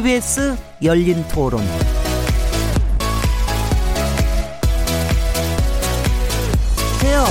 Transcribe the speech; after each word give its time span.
KBS 0.00 0.56
열린 0.82 1.22
토론. 1.28 1.60
세요. 7.00 7.24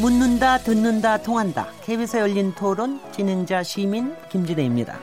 묻는다, 0.00 0.58
듣는다, 0.58 1.16
통한다. 1.16 1.66
KBS 1.84 2.18
열린 2.18 2.54
토론 2.54 3.00
진행자 3.10 3.64
시민 3.64 4.14
김진혜입니다. 4.30 4.96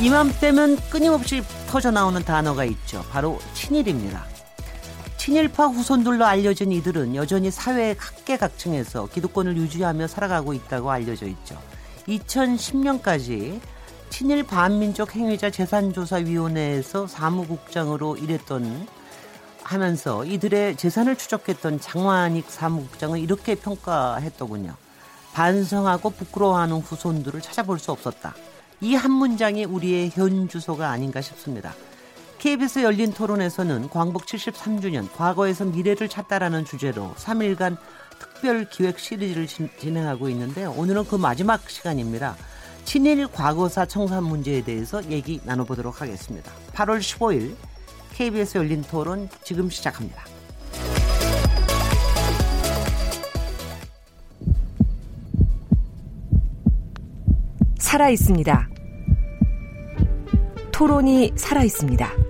이맘때면 0.00 0.76
끊임없이 0.88 1.42
터져 1.66 1.90
나오는 1.90 2.22
단어가 2.22 2.64
있죠. 2.64 3.04
바로 3.10 3.40
친일입니다. 3.54 4.29
친일파 5.20 5.66
후손들로 5.66 6.24
알려진 6.24 6.72
이들은 6.72 7.14
여전히 7.14 7.50
사회 7.50 7.92
각계각층에서 7.92 9.06
기득권을 9.08 9.54
유지하며 9.54 10.06
살아가고 10.06 10.54
있다고 10.54 10.90
알려져 10.90 11.26
있죠. 11.26 11.60
2010년까지 12.08 13.60
친일 14.08 14.44
반민족 14.44 15.14
행위자 15.14 15.50
재산조사위원회에서 15.50 17.06
사무국장으로 17.06 18.16
일했던 18.16 18.88
하면서 19.62 20.24
이들의 20.24 20.78
재산을 20.78 21.16
추적했던 21.16 21.80
장완익 21.80 22.50
사무국장은 22.50 23.20
이렇게 23.20 23.56
평가했더군요. 23.56 24.74
반성하고 25.34 26.10
부끄러워하는 26.10 26.78
후손들을 26.78 27.42
찾아볼 27.42 27.78
수 27.78 27.92
없었다. 27.92 28.34
이 28.80 28.94
한 28.94 29.10
문장이 29.10 29.66
우리의 29.66 30.12
현 30.14 30.48
주소가 30.48 30.88
아닌가 30.88 31.20
싶습니다. 31.20 31.74
KBS 32.40 32.78
열린 32.78 33.12
토론에서는 33.12 33.90
광복 33.90 34.24
73주년 34.24 35.12
과거에서 35.12 35.66
미래를 35.66 36.08
찾다라는 36.08 36.64
주제로 36.64 37.12
3일간 37.16 37.76
특별 38.18 38.64
기획 38.64 38.98
시리즈를 38.98 39.46
진행하고 39.46 40.30
있는데 40.30 40.64
오늘은 40.64 41.04
그 41.04 41.16
마지막 41.16 41.68
시간입니다. 41.68 42.36
친일 42.86 43.26
과거사 43.26 43.84
청산 43.84 44.24
문제에 44.24 44.62
대해서 44.62 45.04
얘기 45.10 45.38
나눠보도록 45.44 46.00
하겠습니다. 46.00 46.50
8월 46.72 47.00
15일 47.00 47.54
KBS 48.14 48.56
열린 48.56 48.82
토론 48.84 49.28
지금 49.44 49.68
시작합니다. 49.68 50.24
살아 57.78 58.08
있습니다. 58.08 58.68
토론이 60.72 61.32
살아 61.36 61.62
있습니다. 61.62 62.29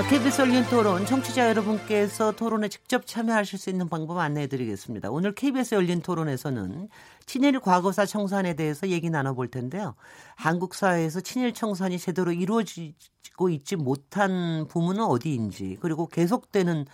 아, 0.00 0.02
KBS 0.02 0.40
열린 0.40 0.64
토론 0.64 1.04
청취자 1.04 1.50
여러분께서 1.50 2.32
토론에 2.32 2.68
직접 2.68 3.06
참여하실 3.06 3.58
수 3.58 3.68
있는 3.68 3.90
방법 3.90 4.16
안내해 4.16 4.46
드리겠습니다. 4.46 5.10
오늘 5.10 5.34
KBS 5.34 5.74
열린 5.74 6.00
토론에서는 6.00 6.88
친일 7.26 7.60
과거사 7.60 8.06
청산에 8.06 8.54
대해서 8.54 8.88
얘기 8.88 9.10
나눠볼 9.10 9.48
텐데요. 9.48 9.94
한국 10.36 10.74
사회에서 10.74 11.20
친일 11.20 11.52
청산이 11.52 11.98
제대로 11.98 12.32
이루어지고 12.32 13.50
있지 13.50 13.76
못한 13.76 14.66
부분은 14.68 15.04
어디인지 15.04 15.76
그리고 15.82 16.06
계속되는 16.06 16.86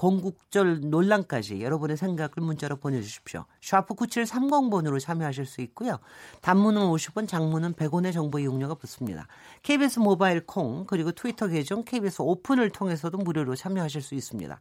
건국절 0.00 0.80
논란까지 0.88 1.60
여러분의 1.60 1.98
생각을 1.98 2.30
문자로 2.38 2.76
보내주십시오. 2.76 3.44
샤프 3.60 3.92
9730번으로 3.96 4.98
참여하실 4.98 5.44
수 5.44 5.60
있고요. 5.60 5.98
단문은 6.40 6.80
50원, 6.80 7.28
장문은 7.28 7.74
100원의 7.74 8.14
정보 8.14 8.38
이용료가 8.38 8.76
붙습니다. 8.76 9.26
KBS 9.62 9.98
모바일 9.98 10.46
콩 10.46 10.86
그리고 10.86 11.12
트위터 11.12 11.48
계정 11.48 11.84
KBS 11.84 12.22
오픈을 12.22 12.70
통해서도 12.70 13.18
무료로 13.18 13.56
참여하실 13.56 14.00
수 14.00 14.14
있습니다. 14.14 14.58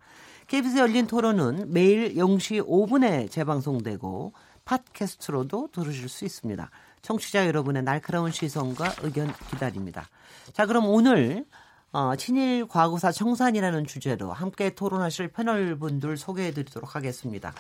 KBS 0.48 0.78
열린 0.78 1.08
토론은 1.08 1.72
매일 1.72 2.16
0시 2.16 2.68
5분에 2.68 3.32
재방송되고 3.32 4.34
팟캐스트로도 4.66 5.70
들으실 5.72 6.10
수 6.10 6.26
있습니다. 6.26 6.70
청취자 7.02 7.48
여러분의 7.48 7.84
날카로운 7.84 8.34
시선과 8.34 8.96
의견 9.04 9.34
기다립니다. 9.52 10.10
자, 10.52 10.66
그럼 10.66 10.86
오늘 10.88 11.46
어, 11.92 12.16
친일 12.16 12.68
과거사 12.68 13.12
청산이라는 13.12 13.86
주제로 13.86 14.32
함께 14.32 14.76
토론하실 14.76 15.30
패널분들 15.30 16.18
소개해 16.18 16.52
드리도록 16.52 16.96
하겠습니다. 16.96 17.54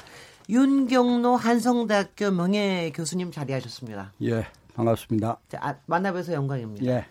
윤경로 0.49 1.35
한성대학교 1.35 2.31
명예 2.31 2.91
교수님 2.93 3.31
자리하셨습니다. 3.31 4.13
예, 4.23 4.45
반갑습니다. 4.75 5.39
자, 5.49 5.59
아, 5.61 5.75
만나뵈서 5.87 6.33
영광입니다. 6.33 6.85
예. 6.85 7.05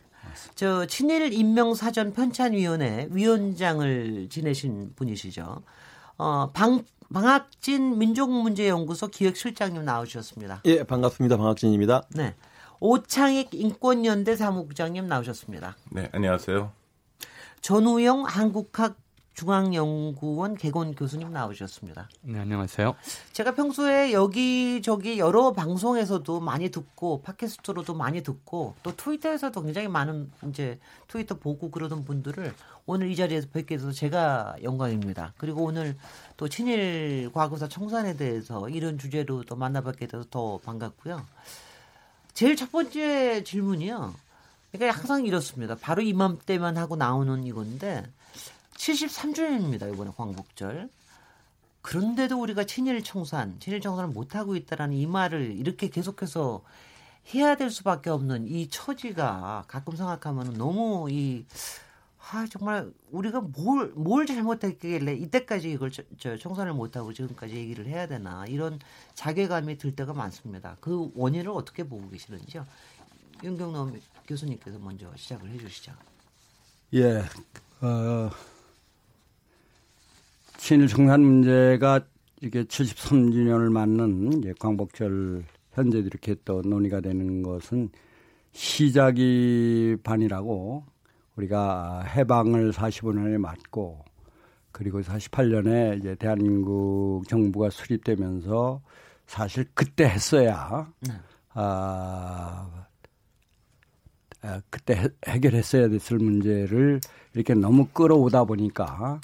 저 0.54 0.86
친일 0.86 1.32
인명사전 1.32 2.12
편찬위원회 2.12 3.08
위원장을 3.10 4.28
지내신 4.30 4.92
분이시죠. 4.94 5.62
어, 6.18 6.50
방, 6.52 6.84
방학진 7.12 7.98
민족문제연구소 7.98 9.08
기획실장님 9.08 9.84
나오셨습니다. 9.84 10.62
예, 10.66 10.84
반갑습니다. 10.84 11.36
방학진입니다. 11.36 12.02
네. 12.14 12.34
오창익 12.80 13.54
인권연대 13.54 14.36
사무국장님 14.36 15.08
나오셨습니다. 15.08 15.76
네, 15.90 16.08
안녕하세요. 16.12 16.77
전우영 17.60 18.24
한국학 18.24 18.96
중앙연구원 19.38 20.56
개건 20.56 20.96
교수님 20.96 21.32
나오셨습니다. 21.32 22.08
네, 22.22 22.40
안녕하세요. 22.40 22.96
제가 23.32 23.54
평소에 23.54 24.12
여기저기 24.12 25.20
여러 25.20 25.52
방송에서도 25.52 26.40
많이 26.40 26.70
듣고 26.70 27.22
팟캐스트로도 27.22 27.94
많이 27.94 28.24
듣고 28.24 28.74
또 28.82 28.96
트위터에서도 28.96 29.62
굉장히 29.62 29.86
많은 29.86 30.32
이제 30.48 30.80
트위터 31.06 31.36
보고 31.36 31.70
그러던 31.70 32.04
분들을 32.04 32.52
오늘 32.86 33.12
이 33.12 33.14
자리에서 33.14 33.46
뵙게 33.52 33.76
돼서 33.76 33.92
제가 33.92 34.56
영광입니다. 34.64 35.34
그리고 35.38 35.62
오늘 35.62 35.96
또 36.36 36.48
친일 36.48 37.30
과거사 37.32 37.68
청산에 37.68 38.16
대해서 38.16 38.68
이런 38.68 38.98
주제로 38.98 39.44
또 39.44 39.54
만나뵙게 39.54 40.08
돼서 40.08 40.24
더 40.30 40.58
반갑고요. 40.64 41.24
제일 42.34 42.56
첫 42.56 42.72
번째 42.72 43.44
질문이요. 43.44 44.14
그러니까 44.72 44.98
항상 44.98 45.24
이렇습니다. 45.24 45.74
바로 45.74 46.02
이맘때만 46.02 46.76
하고 46.76 46.96
나오는 46.96 47.44
이건데 47.44 48.04
73주년입니다. 48.74 49.92
이번에 49.92 50.10
광복절. 50.16 50.88
그런데도 51.80 52.40
우리가 52.40 52.64
친일 52.64 53.02
청산, 53.02 53.58
친일 53.60 53.80
청산을 53.80 54.10
못 54.10 54.34
하고 54.34 54.56
있다라는 54.56 54.94
이 54.94 55.06
말을 55.06 55.56
이렇게 55.56 55.88
계속해서 55.88 56.62
해야 57.34 57.56
될 57.56 57.70
수밖에 57.70 58.10
없는 58.10 58.46
이 58.46 58.68
처지가 58.68 59.64
가끔 59.68 59.96
생각하면 59.96 60.54
너무 60.54 61.08
이, 61.10 61.44
아, 62.30 62.46
정말 62.50 62.90
우리가 63.10 63.40
뭘, 63.40 63.92
뭘 63.94 64.26
잘못했길래 64.26 65.14
이때까지 65.14 65.70
이걸 65.70 65.90
저, 65.90 66.02
저 66.18 66.36
청산을 66.36 66.72
못하고 66.74 67.12
지금까지 67.12 67.54
얘기를 67.54 67.86
해야 67.86 68.06
되나 68.06 68.44
이런 68.46 68.78
자괴감이 69.14 69.78
들 69.78 69.94
때가 69.94 70.12
많습니다. 70.12 70.76
그 70.80 71.10
원인을 71.14 71.50
어떻게 71.50 71.84
보고 71.84 72.08
계시는지요? 72.10 72.66
윤경남 73.42 73.98
교수님께서 74.28 74.78
먼저 74.78 75.10
시작을 75.16 75.50
해 75.50 75.58
주시죠. 75.58 75.92
예, 76.94 77.22
어, 77.80 78.30
친일 80.58 80.86
청산 80.86 81.22
문제가 81.22 82.00
이게 82.42 82.62
73주년을 82.64 83.72
맞는 83.72 84.38
이제 84.38 84.54
광복절 84.60 85.44
현재 85.72 85.98
이렇게 85.98 86.36
또 86.44 86.60
논의가 86.62 87.00
되는 87.00 87.42
것은 87.42 87.90
시작이 88.52 89.96
반이라고 90.04 90.84
우리가 91.36 92.02
해방을 92.02 92.72
45년에 92.72 93.38
맞고 93.38 94.04
그리고 94.72 95.00
48년에 95.00 95.98
이제 95.98 96.14
대한민국 96.16 97.22
정부가 97.28 97.70
수립되면서 97.70 98.82
사실 99.26 99.66
그때 99.74 100.04
했어야 100.04 100.90
네. 101.00 101.12
아, 101.54 102.68
아 102.70 102.87
그때 104.70 105.08
해결했어야 105.26 105.88
됐을 105.88 106.18
문제를 106.18 107.00
이렇게 107.34 107.54
너무 107.54 107.86
끌어오다 107.86 108.44
보니까 108.44 109.20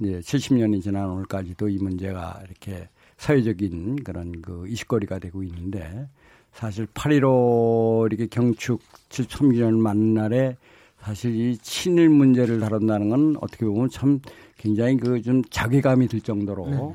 이제 0.00 0.20
70년이 0.20 0.82
지난 0.82 1.08
오늘까지도 1.10 1.68
이 1.68 1.78
문제가 1.78 2.40
이렇게 2.46 2.88
사회적인 3.16 4.02
그런 4.04 4.42
그 4.42 4.66
이슈거리가 4.68 5.18
되고 5.18 5.42
있는데 5.42 6.08
사실 6.52 6.86
8.15 6.86 8.06
이렇게 8.06 8.26
경축 8.26 8.80
73주년 9.08 9.78
맞는 9.78 10.14
날에 10.14 10.56
사실 11.00 11.34
이 11.34 11.58
친일 11.58 12.08
문제를 12.08 12.60
다룬다는 12.60 13.10
건 13.10 13.36
어떻게 13.40 13.66
보면 13.66 13.90
참 13.90 14.20
굉장히 14.56 14.96
그 14.96 15.20
좀 15.20 15.42
자괴감이 15.44 16.08
들 16.08 16.20
정도로 16.20 16.66
네. 16.70 16.94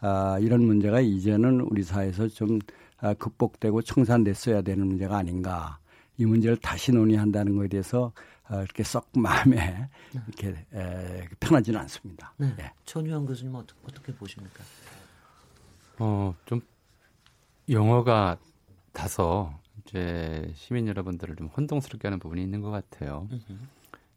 아, 0.00 0.38
이런 0.40 0.64
문제가 0.64 1.00
이제는 1.00 1.60
우리 1.60 1.82
사회에서 1.82 2.28
좀 2.28 2.58
아, 2.98 3.14
극복되고 3.14 3.82
청산됐어야 3.82 4.62
되는 4.62 4.86
문제가 4.86 5.18
아닌가. 5.18 5.78
이 6.20 6.26
문제를 6.26 6.58
다시 6.58 6.92
논의한다는 6.92 7.56
것에 7.56 7.68
대해서 7.68 8.12
어, 8.50 8.56
이렇게 8.56 8.82
썩 8.82 9.08
마음에 9.16 9.88
이렇게 10.12 10.66
에, 10.74 11.26
편하지는 11.40 11.80
않습니다. 11.80 12.34
네. 12.36 12.54
예. 12.60 12.70
전유영 12.84 13.24
교수님 13.24 13.54
어떻게, 13.54 13.80
어떻게 13.84 14.14
보십니까? 14.14 14.62
어, 15.98 16.34
좀 16.44 16.60
영어가 17.70 18.36
다소 18.92 19.50
이제 19.86 20.52
시민 20.54 20.88
여러분들을 20.88 21.36
좀 21.36 21.46
혼동스럽게 21.46 22.08
하는 22.08 22.18
부분이 22.18 22.42
있는 22.42 22.60
것 22.60 22.70
같아요. 22.70 23.26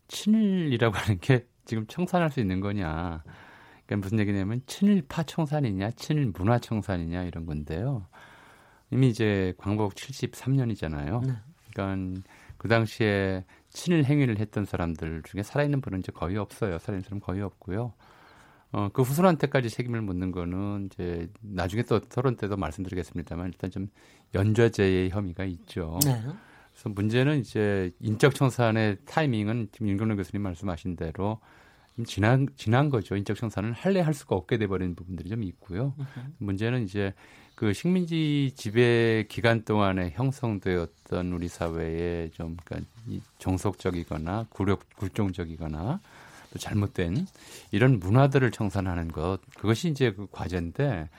친일이라고 0.10 0.98
하는 0.98 1.20
게 1.22 1.48
지금 1.64 1.88
청산할 1.88 2.32
수 2.32 2.42
있는 2.42 2.60
거냐? 2.60 3.24
그러니까 3.86 3.96
무슨 4.04 4.20
얘기냐면 4.20 4.62
친일파 4.66 5.24
청산이냐, 5.24 5.92
친일 5.92 6.34
문화 6.36 6.60
청산이냐 6.60 7.24
이런 7.24 7.46
건데요. 7.46 8.08
이미 8.92 9.08
이제 9.08 9.54
광복 9.58 9.96
73년이잖아요. 9.96 11.26
네. 11.26 11.34
그러니까 11.74 12.22
그 12.58 12.68
당시에 12.68 13.44
친일 13.70 14.06
행위를 14.06 14.40
했던 14.40 14.66
사람들 14.66 15.24
중에 15.24 15.44
살아있는 15.44 15.82
분은 15.82 16.00
이제 16.00 16.12
거의 16.12 16.38
없어요. 16.38 16.78
살아있는 16.78 17.04
사람 17.04 17.20
거의 17.20 17.42
없고요. 17.42 17.94
어, 18.72 18.90
그 18.92 19.04
후손한테까지 19.04 19.70
책임을 19.70 20.02
묻는 20.02 20.32
거는 20.32 20.90
이제 20.92 21.30
나중에 21.42 21.84
또 21.84 22.00
토론 22.00 22.36
때도 22.38 22.58
말씀드리겠습니다만 22.58 23.48
일단 23.48 23.70
좀 23.70 23.88
연좌제의 24.34 25.12
혐의가 25.12 25.44
있죠. 25.46 26.00
네. 26.04 26.22
그래서 26.72 26.90
문제는 26.90 27.40
이제 27.40 27.92
인적 28.00 28.34
청산의 28.34 28.98
타이밍은 29.06 29.70
지금 29.72 29.90
윤경래 29.90 30.16
교수님 30.16 30.42
말씀하신 30.42 30.96
대로 30.96 31.40
좀 31.96 32.06
지난 32.06 32.48
지난 32.56 32.90
거죠. 32.90 33.16
인적 33.16 33.38
청산을 33.38 33.74
할래 33.74 34.00
할 34.00 34.16
수가 34.16 34.36
없게 34.36 34.58
돼 34.58 34.66
버린 34.66 34.96
부분들이 34.96 35.30
좀 35.30 35.44
있고요. 35.44 35.94
문제는 36.40 36.84
이제 36.84 37.14
그 37.56 37.74
식민지 37.74 38.54
지배 38.56 39.26
기간 39.30 39.64
동안에 39.64 40.12
형성되었던 40.16 41.32
우리 41.32 41.48
사회의 41.48 42.32
좀 42.32 42.58
그러니까 42.64 42.92
정속적이거나 43.38 44.48
굴욕 44.50 44.82
굴종적이거나 44.96 46.00
또 46.52 46.60
잘못된 46.60 47.28
이런 47.72 48.00
문화들을 48.00 48.52
청산하는 48.52 49.10
것 49.10 49.40
그것이 49.58 49.90
이제 49.90 50.12
그 50.12 50.28
과제인데 50.32 51.10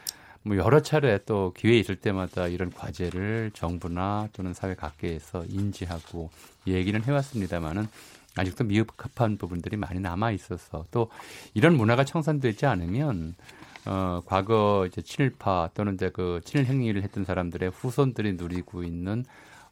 뭐 0.43 0.57
여러 0.57 0.81
차례 0.81 1.19
또 1.25 1.53
기회 1.57 1.79
있을 1.79 1.97
때마다 1.97 2.49
이런 2.49 2.71
과제를 2.71 3.53
정부나 3.55 4.29
또는 4.33 4.53
사회 4.53 4.75
각계에서 4.75 5.45
인지하고 5.49 6.31
얘기는 6.67 7.03
해왔습니다만은 7.03 7.87
아직도 8.37 8.65
미흡한 8.65 9.39
부분들이 9.39 9.77
많이 9.77 10.01
남아 10.01 10.33
있어서 10.33 10.85
또 10.91 11.11
이런 11.55 11.77
문화가 11.77 12.05
청산되지 12.05 12.67
않으면 12.67 13.35
어 13.87 14.21
과거 14.25 14.87
이제 14.89 15.03
친일파 15.03 15.71
또는 15.75 15.95
이제 15.95 16.11
그 16.11 16.41
친일 16.45 16.67
행위를 16.67 17.03
했던 17.03 17.25
사람들의 17.25 17.71
후손들이 17.71 18.35
누리고 18.35 18.83
있는 18.83 19.25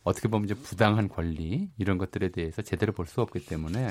어떻게 0.05 0.29
보면 0.29 0.45
이제 0.45 0.55
부당한 0.55 1.09
권리 1.09 1.71
이런 1.79 1.97
것들에 1.99 2.31
대해서 2.31 2.63
제대로 2.63 2.93
볼 2.93 3.07
수 3.07 3.21
없기 3.21 3.47
때문에 3.47 3.91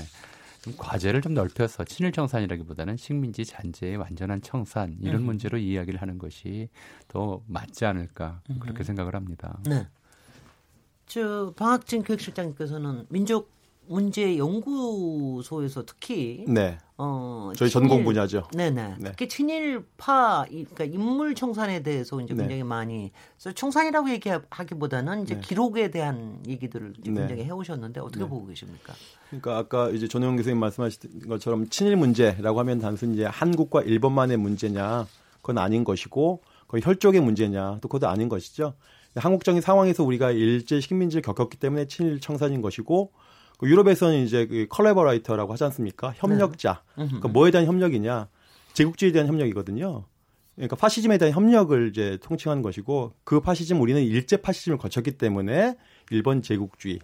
좀 0.62 0.74
과제를 0.78 1.22
좀 1.22 1.34
넓혀서 1.34 1.86
친일 1.86 2.12
청산이라기보다는 2.12 2.96
식민지 2.98 3.46
잔재의 3.46 3.98
완전한 3.98 4.42
청산 4.42 4.96
이런 5.02 5.22
음. 5.22 5.26
문제로 5.26 5.58
이야기를 5.58 6.02
하는 6.02 6.20
것이 6.20 6.70
더 7.08 7.42
맞지 7.48 7.86
않을까 7.86 8.42
그렇게 8.60 8.82
음. 8.82 8.84
생각을 8.84 9.16
합니다. 9.16 9.60
네. 9.66 9.88
저 11.08 11.52
방학진 11.56 12.04
교육실장님께서는 12.04 13.08
민족 13.10 13.52
문제 13.88 14.38
연구소에서 14.38 15.84
특히 15.86 16.46
네. 16.48 16.78
어 16.98 17.52
저희 17.56 17.70
친일, 17.70 17.90
전공 17.90 18.06
분야죠. 18.06 18.48
네네. 18.54 18.96
네. 19.00 19.10
특히 19.12 19.28
친일파 19.28 20.46
그러니까 20.50 20.84
인물 20.86 21.36
청산에 21.36 21.84
대해서 21.84 22.22
이제 22.22 22.34
네. 22.34 22.44
굉장히 22.44 22.64
많이 22.64 23.12
청산이라고 23.54 24.10
얘기하기보다는 24.12 25.24
이제 25.24 25.36
네. 25.36 25.42
기록에 25.42 25.92
대한 25.92 26.40
얘기들을 26.48 26.94
네. 27.00 27.14
굉장히 27.14 27.44
해오셨는데 27.44 28.00
어떻게 28.00 28.24
네. 28.24 28.30
보고 28.30 28.46
계십니까? 28.48 28.94
그러니까 29.30 29.58
아까 29.58 29.90
이제 29.90 30.08
전용 30.08 30.36
교수님 30.38 30.60
말씀하신 30.60 31.28
것처럼 31.28 31.68
친일 31.70 31.98
문제라고 31.98 32.60
하면 32.60 32.80
단순히 32.80 33.16
이제 33.16 33.26
한국과 33.26 33.82
일본만의 33.82 34.38
문제냐 34.38 35.08
그건 35.42 35.58
아닌 35.58 35.84
것이고 35.84 36.42
거의 36.68 36.82
혈족의 36.84 37.20
문제냐 37.20 37.80
또 37.82 37.90
그것도 37.90 38.08
아닌 38.08 38.30
것이죠. 38.30 38.76
한국적인 39.16 39.60
상황에서 39.60 40.04
우리가 40.04 40.32
일제 40.32 40.80
식민지를 40.80 41.22
겪었기 41.22 41.58
때문에 41.58 41.88
친일 41.88 42.22
청산인 42.22 42.62
것이고 42.62 43.12
그 43.12 43.21
유럽에서는 43.64 44.24
이제 44.24 44.48
그 44.48 44.66
collaborator라고 44.70 45.54
하지 45.54 45.64
않습니까? 45.66 46.14
협력자. 46.16 46.84
네. 46.98 47.06
그러니까 47.06 47.28
뭐에 47.28 47.52
대한 47.52 47.68
협력이냐? 47.68 48.28
제국주의에 48.74 49.12
대한 49.12 49.28
협력이거든요. 49.28 50.06
그러니까 50.56 50.76
파시즘에 50.76 51.18
대한 51.18 51.34
협력을 51.34 51.90
이제 51.90 52.18
통칭하는 52.22 52.62
것이고 52.62 53.14
그 53.24 53.40
파시즘 53.40 53.82
우리는 53.82 54.02
일제 54.02 54.38
파시즘을 54.38 54.78
거쳤기 54.78 55.12
때문에 55.14 55.76
일본 56.10 56.42
제국주의. 56.42 57.00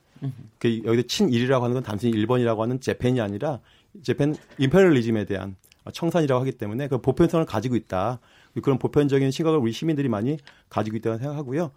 그 0.60 0.82
여기서 0.84 1.08
친일이라고 1.08 1.64
하는 1.64 1.76
건 1.76 1.84
단순히 1.84 2.12
일본이라고 2.14 2.62
하는 2.62 2.80
재팬이 2.80 3.22
아니라 3.22 3.60
재팬 4.04 4.36
임페리얼리즘에 4.58 5.26
대한 5.26 5.56
청산이라고 5.92 6.42
하기 6.42 6.54
때문에 6.54 6.88
그 6.88 7.00
보편성을 7.00 7.46
가지고 7.46 7.76
있다. 7.76 8.20
그런 8.62 8.80
보편적인 8.80 9.32
시각을 9.32 9.60
우리 9.60 9.72
시민들이 9.72 10.10
많이 10.10 10.38
가지고 10.70 10.98
있다고 10.98 11.18
생각하고요. 11.18 11.72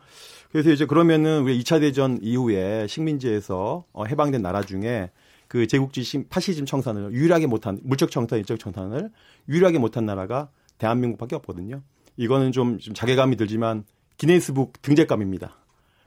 그래서 0.52 0.70
이제 0.70 0.86
그러면은 0.86 1.42
우리 1.42 1.60
2차 1.60 1.80
대전 1.80 2.18
이후에 2.22 2.86
식민지에서 2.86 3.84
어, 3.92 4.04
해방된 4.04 4.42
나라 4.42 4.62
중에 4.62 5.10
그 5.48 5.66
제국주의 5.66 6.24
파시즘 6.28 6.66
청산을 6.66 7.12
유일하게 7.12 7.46
못한 7.46 7.80
물적 7.82 8.10
청산, 8.10 8.38
인적 8.38 8.58
청산을 8.58 9.10
유일하게 9.48 9.78
못한 9.78 10.06
나라가 10.06 10.48
대한민국밖에 10.78 11.36
없거든요. 11.36 11.82
이거는 12.16 12.52
좀, 12.52 12.78
좀 12.78 12.94
자괴감이 12.94 13.36
들지만 13.36 13.84
기네스북 14.16 14.80
등재감입니다. 14.82 15.59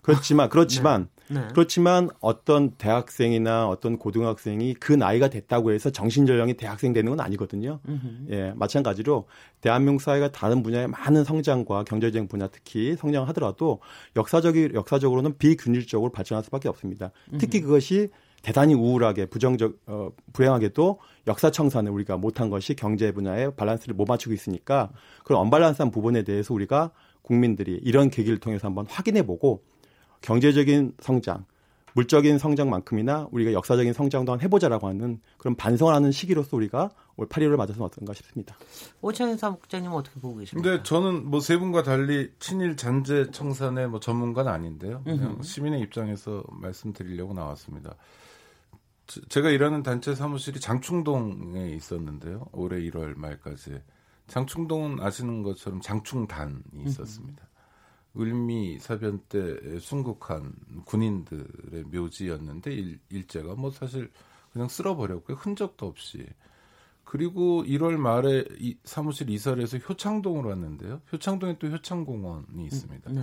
그렇지만 0.04 0.50
그렇지만 0.50 1.08
네. 1.30 1.40
네. 1.40 1.48
그렇지만 1.54 2.10
어떤 2.20 2.72
대학생이나 2.72 3.68
어떤 3.68 3.98
고등학생이 3.98 4.76
그 4.76 4.94
나이가 4.94 5.30
됐다고 5.30 5.72
해서 5.72 5.90
정신연령이 5.90 6.56
대학생 6.56 6.94
되는 6.94 7.10
건 7.10 7.20
아니거든요. 7.22 7.80
으흠. 7.88 8.28
예, 8.30 8.54
마찬가지로 8.56 9.28
대한민국 9.62 10.02
사회가 10.02 10.32
다른 10.32 10.62
분야의 10.62 10.88
많은 10.90 11.24
성장과 11.24 11.86
경제적 11.86 12.28
분야 12.28 12.48
특히 12.48 12.96
성장을 12.96 13.28
하더라도 13.30 13.80
역사적이 14.16 14.72
역사적으로는 14.74 15.38
비균일적으로 15.38 16.12
발전할 16.12 16.44
수밖에 16.44 16.70
없습니다. 16.70 17.12
특히 17.40 17.62
그것이 17.62 18.10
대단히 18.44 18.74
우울하게 18.74 19.28
부정적 19.28 19.80
어 19.88 20.10
불행하게도 20.34 21.00
역사 21.28 21.50
청산을 21.50 21.92
우리가 21.92 22.18
못한 22.18 22.50
것이 22.50 22.76
경제 22.76 23.12
분야에 23.14 23.56
밸런스를 23.56 23.96
못 23.96 24.06
맞추고 24.06 24.34
있으니까 24.34 24.92
그런 25.24 25.42
언밸런스한 25.42 25.92
부분에 25.92 26.24
대해서 26.24 26.54
우리가 26.54 26.92
국민들이 27.22 27.80
이런 27.84 28.10
계기를 28.10 28.39
통해서 28.39 28.68
한번 28.68 28.86
확인해 28.88 29.25
보고 29.25 29.63
경제적인 30.24 30.96
성장, 31.00 31.46
물적인 31.96 32.39
성장만큼이나 32.39 33.27
우리가 33.32 33.53
역사적인 33.53 33.94
성장도 33.94 34.32
한 34.32 34.42
해보자라고 34.42 34.88
하는 34.88 35.22
그런 35.38 35.56
반성을 35.56 35.94
하는 35.94 36.12
시기로서 36.12 36.58
우리가 36.58 36.89
올 37.18 37.27
8.15를 37.27 37.56
맞아서는 37.56 37.84
어떤가 37.86 38.13
싶습니다. 38.13 38.56
오창현 39.01 39.38
사무국장님은 39.38 39.96
어떻게 39.96 40.20
보고 40.20 40.38
계십니까? 40.38 40.68
근데 40.68 40.84
저는 40.84 41.30
뭐 41.30 41.39
세 41.39 41.58
분과 41.58 41.84
달리 41.84 42.32
친일 42.39 42.75
잔재 42.77 43.30
청산의 43.30 43.89
뭐 43.89 44.00
전문가는 44.00 44.51
아닌데요. 44.51 45.03
그냥 45.03 45.44
시민의 45.44 45.82
입장에서 45.82 46.44
말씀드리려고 46.50 47.34
나왔습니다. 47.34 47.94
제가 49.30 49.50
일하는 49.51 49.84
단체 49.84 50.15
사무실이 50.15 50.60
장충동에 50.62 51.70
있었는데요. 51.75 52.48
올해 52.53 52.80
1월 52.89 53.15
말까지. 53.18 53.82
장충동은 54.27 55.00
아시는 55.01 55.44
것처럼 55.44 55.82
장충단이 55.82 56.56
있었습니다. 56.88 57.44
을미 58.17 58.79
사변 58.79 59.20
때 59.27 59.79
순국한 59.79 60.53
군인들의 60.86 61.84
묘지였는데 61.91 62.74
일, 62.74 63.00
일제가 63.10 63.55
뭐 63.55 63.72
사실 63.72 64.12
그냥 64.51 64.67
쓸어버렸고요. 64.67 65.38
흔적도 65.38 65.88
없이. 65.88 66.25
그리고 67.03 67.63
1월 67.63 67.98
말에 67.98 68.46
이 68.60 68.77
사무실 68.84 69.29
이사를 69.29 69.62
해서 69.62 69.77
효창동으로 69.77 70.50
왔는데요. 70.50 71.01
효창동에 71.12 71.58
또 71.60 71.67
효창공원이 71.67 72.65
있습니다. 72.65 73.12
네. 73.12 73.22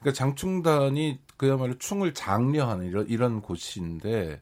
그러니까 0.00 0.12
장충단이 0.12 1.20
그야말로 1.36 1.78
충을 1.78 2.12
장려하는 2.12 2.86
이런, 2.86 3.08
이런 3.08 3.40
곳인데 3.42 4.40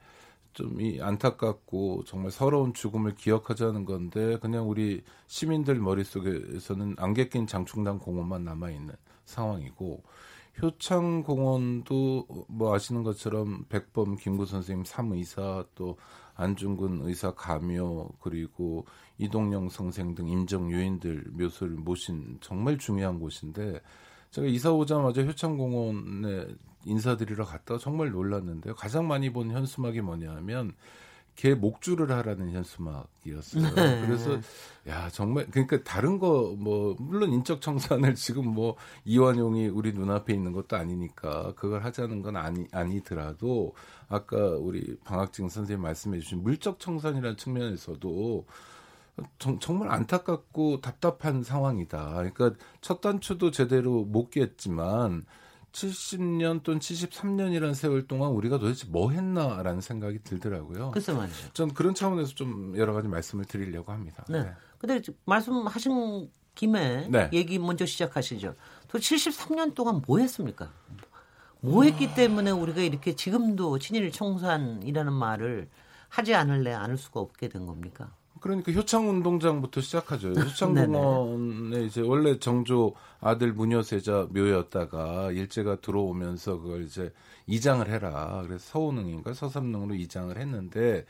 좀 0.59 0.81
이 0.81 1.01
안타깝고 1.01 2.05
정말 2.05 2.33
서러운 2.33 2.75
죽음을 2.75 3.15
기억하자는 3.15 3.85
건데 3.85 4.39
그냥 4.39 4.69
우리 4.69 5.03
시민들 5.29 5.77
머릿속에서는 5.77 6.97
안개 6.99 7.29
낀 7.29 7.47
장충단 7.47 7.99
공원만 7.99 8.45
남아 8.45 8.71
있는 8.71 8.95
상황이고 9.29 10.03
효창공원도 10.61 12.47
뭐 12.49 12.75
아시는 12.75 13.05
것처럼 13.05 13.65
백범 13.69 14.17
김구 14.17 14.47
선생님 14.47 14.85
사무이사 14.85 15.67
또 15.75 15.97
안중근 16.35 17.01
의사 17.03 17.33
가묘 17.33 18.11
그리고 18.21 18.87
이동영 19.19 19.69
선생 19.69 20.15
등 20.15 20.29
임정 20.29 20.73
요인들 20.73 21.27
묘소를 21.33 21.77
모신 21.77 22.39
정말 22.41 22.79
중요한 22.79 23.21
곳인데 23.21 23.81
제가 24.31 24.47
이사 24.47 24.73
오자마자 24.73 25.23
효창공원에 25.23 26.47
인사드리러 26.85 27.45
갔다가 27.45 27.79
정말 27.79 28.11
놀랐는데요. 28.11 28.75
가장 28.75 29.07
많이 29.07 29.33
본 29.33 29.51
현수막이 29.51 30.01
뭐냐 30.01 30.31
하면 30.37 30.75
개 31.39 31.55
목줄을 31.55 32.11
하라는 32.11 32.51
현수막이었어요. 32.51 33.75
네. 33.77 34.01
그래서 34.05 34.41
야 34.89 35.09
정말 35.09 35.47
그러니까 35.49 35.81
다른 35.85 36.19
거 36.19 36.57
뭐 36.59 36.97
물론 36.99 37.33
인적 37.33 37.61
청산을 37.61 38.15
지금 38.17 38.49
뭐 38.49 38.75
이완용이 39.05 39.69
우리 39.69 39.93
눈앞에 39.93 40.35
있는 40.35 40.53
것도 40.53 40.77
아니니까 40.77 41.55
그걸 41.55 41.85
하자는 41.85 42.23
건 42.23 42.37
아니 42.37 42.67
아니더라도 42.73 43.75
아까 44.09 44.37
우리 44.37 44.97
방학진 45.05 45.49
선생님 45.49 45.83
말씀해주신 45.83 46.43
물적 46.43 46.81
청산이라는 46.81 47.37
측면에서도 47.37 48.45
정, 49.39 49.59
정말 49.61 49.91
안타깝고 49.91 50.81
답답한 50.81 51.43
상황이다. 51.45 52.15
그러니까 52.15 52.53
첫 52.81 53.01
단추도 53.01 53.51
제대로 53.53 54.05
못 54.05 54.31
깼지만 54.31 55.25
70년 55.73 56.63
또는 56.63 56.81
73년이라는 56.81 57.75
세월 57.75 58.07
동안 58.07 58.31
우리가 58.31 58.59
도대체 58.59 58.87
뭐 58.89 59.11
했나라는 59.11 59.81
생각이 59.81 60.21
들더라고요. 60.23 60.91
글쎄 60.91 61.13
말이죠. 61.13 61.53
전 61.53 61.73
그런 61.73 61.95
차원에서 61.95 62.35
좀 62.35 62.77
여러 62.77 62.93
가지 62.93 63.09
말씀을 63.09 63.45
드리려고 63.45 63.93
합니다. 63.93 64.25
네. 64.29 64.43
네. 64.43 64.53
근데 64.79 65.01
말씀하신 65.25 66.31
김에 66.55 67.09
네. 67.09 67.31
얘기 67.33 67.59
먼저 67.59 67.87
시작하시죠. 67.87 68.55
또 68.89 68.99
73년 68.99 69.75
동안 69.75 70.03
뭐 70.07 70.19
했습니까? 70.19 70.73
뭐 71.61 71.85
했기 71.85 72.15
때문에 72.15 72.51
우리가 72.51 72.81
이렇게 72.81 73.15
지금도 73.15 73.79
친일 73.79 74.11
청산이라는 74.13 75.13
말을 75.13 75.69
하지 76.09 76.35
않을래 76.35 76.73
않을 76.73 76.97
수가 76.97 77.21
없게 77.21 77.49
된 77.49 77.67
겁니까? 77.67 78.13
그러니까 78.41 78.73
효창 78.73 79.09
운동장부터 79.09 79.81
시작하죠. 79.81 80.29
효창공원에 80.31 81.85
이제 81.85 82.01
원래 82.01 82.39
정조 82.39 82.95
아들 83.21 83.53
문여세자 83.53 84.29
묘였다가 84.31 85.33
일제가 85.33 85.77
들어오면서 85.77 86.59
그걸 86.61 86.85
이제 86.85 87.13
이장을 87.47 87.89
해라. 87.89 88.43
그래서 88.47 88.65
서운흥인가 88.71 89.35
서삼릉으로 89.35 89.95
이장을 89.95 90.37
했는데 90.37 91.05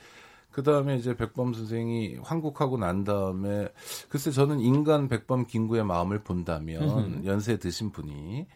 그 0.50 0.62
다음에 0.62 0.96
이제 0.96 1.16
백범 1.16 1.54
선생이 1.54 2.16
환국하고 2.22 2.78
난 2.78 3.04
다음에 3.04 3.68
글쎄 4.08 4.30
저는 4.30 4.60
인간 4.60 5.08
백범 5.08 5.46
김구의 5.46 5.84
마음을 5.84 6.20
본다면 6.20 7.24
연세 7.24 7.58
드신 7.58 7.90
분이 7.90 8.46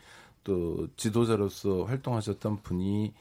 또 0.44 0.88
지도자로서 0.96 1.84
활동하셨던 1.84 2.62
분이 2.62 3.12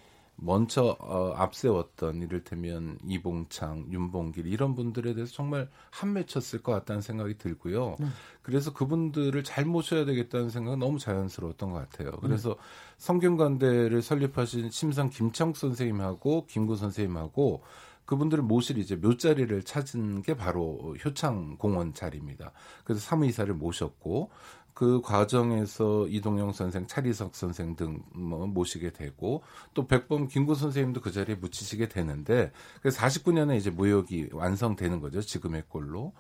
먼저 0.44 0.98
어, 1.00 1.34
앞세웠던 1.36 2.24
이를테면 2.24 2.98
이봉창, 3.06 3.86
윤봉길 3.92 4.48
이런 4.48 4.74
분들에 4.74 5.14
대해서 5.14 5.32
정말 5.32 5.70
한맺혔을 5.92 6.64
것 6.64 6.72
같다는 6.72 7.02
생각이 7.02 7.38
들고요. 7.38 7.96
네. 8.00 8.08
그래서 8.42 8.74
그분들을 8.74 9.44
잘 9.44 9.66
모셔야 9.66 10.04
되겠다는 10.04 10.50
생각은 10.50 10.80
너무 10.80 10.98
자연스러웠던 10.98 11.70
것 11.70 11.78
같아요. 11.78 12.12
그래서 12.22 12.50
네. 12.50 12.56
성균관대를 12.98 14.02
설립하신 14.02 14.72
심상 14.72 15.12
김창 15.12 15.54
선생님하고 15.54 16.48
김구 16.48 16.76
선생님하고 16.76 17.62
그분들을 18.06 18.44
모실 18.44 18.78
이제 18.78 18.96
묘자리를 18.96 19.64
찾은 19.64 20.24
게 20.24 20.36
바로 20.36 20.96
효창 21.06 21.56
공원 21.58 21.94
자리입니다. 21.94 22.52
그래서 22.84 23.00
사무이사를 23.00 23.54
모셨고 23.54 24.32
그 24.74 25.02
과정에서 25.02 26.08
이동영 26.08 26.54
선생, 26.54 26.88
차리석 26.88 27.36
선생 27.36 27.76
등 27.76 28.02
뭐 28.14 28.48
모시게 28.48 28.92
되고 28.92 29.44
또 29.74 29.88
백범 29.88 30.28
김구 30.28 30.56
선생님도 30.56 31.02
그 31.02 31.12
자리에 31.12 31.36
묻히시게 31.36 31.90
되는데 31.90 32.52
그래서 32.82 33.00
49년에 33.02 33.58
이제 33.58 33.70
무역이 33.70 34.30
완성되는 34.34 35.00
거죠. 35.00 35.22
지금의 35.22 35.64
꼴로. 35.68 36.14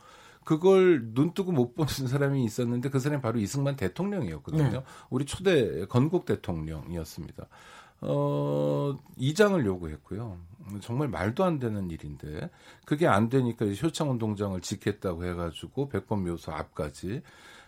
그걸 0.43 1.13
눈 1.13 1.34
뜨고 1.34 1.51
못 1.51 1.75
보는 1.75 1.88
사람이 2.08 2.43
있었는데 2.43 2.89
그 2.89 3.00
사람이 3.00 3.22
바로 3.22 3.39
이승만 3.39 3.75
대통령이었거든요. 3.75 4.72
네. 4.72 4.84
우리 5.10 5.25
초대 5.25 5.86
건국 5.86 6.25
대통령이었습니다. 6.25 7.48
어, 8.03 8.98
이장을 9.17 9.63
요구했고요. 9.63 10.39
정말 10.81 11.08
말도 11.10 11.43
안 11.43 11.60
되는 11.60 11.91
일인데 11.91 12.50
그게 12.86 13.05
안 13.05 13.29
되니까 13.29 13.67
효창운동장을 13.67 14.60
짓겠다고 14.62 15.25
해가지고 15.25 15.89
백범 15.89 16.24
묘소 16.24 16.51
앞까지 16.51 17.22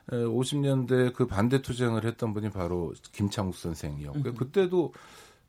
50년대 0.10 1.14
그 1.14 1.28
반대 1.28 1.62
투쟁을 1.62 2.06
했던 2.06 2.34
분이 2.34 2.50
바로 2.52 2.94
김창욱 3.12 3.56
선생이었고요. 3.56 4.34
음. 4.34 4.36
그때도 4.36 4.94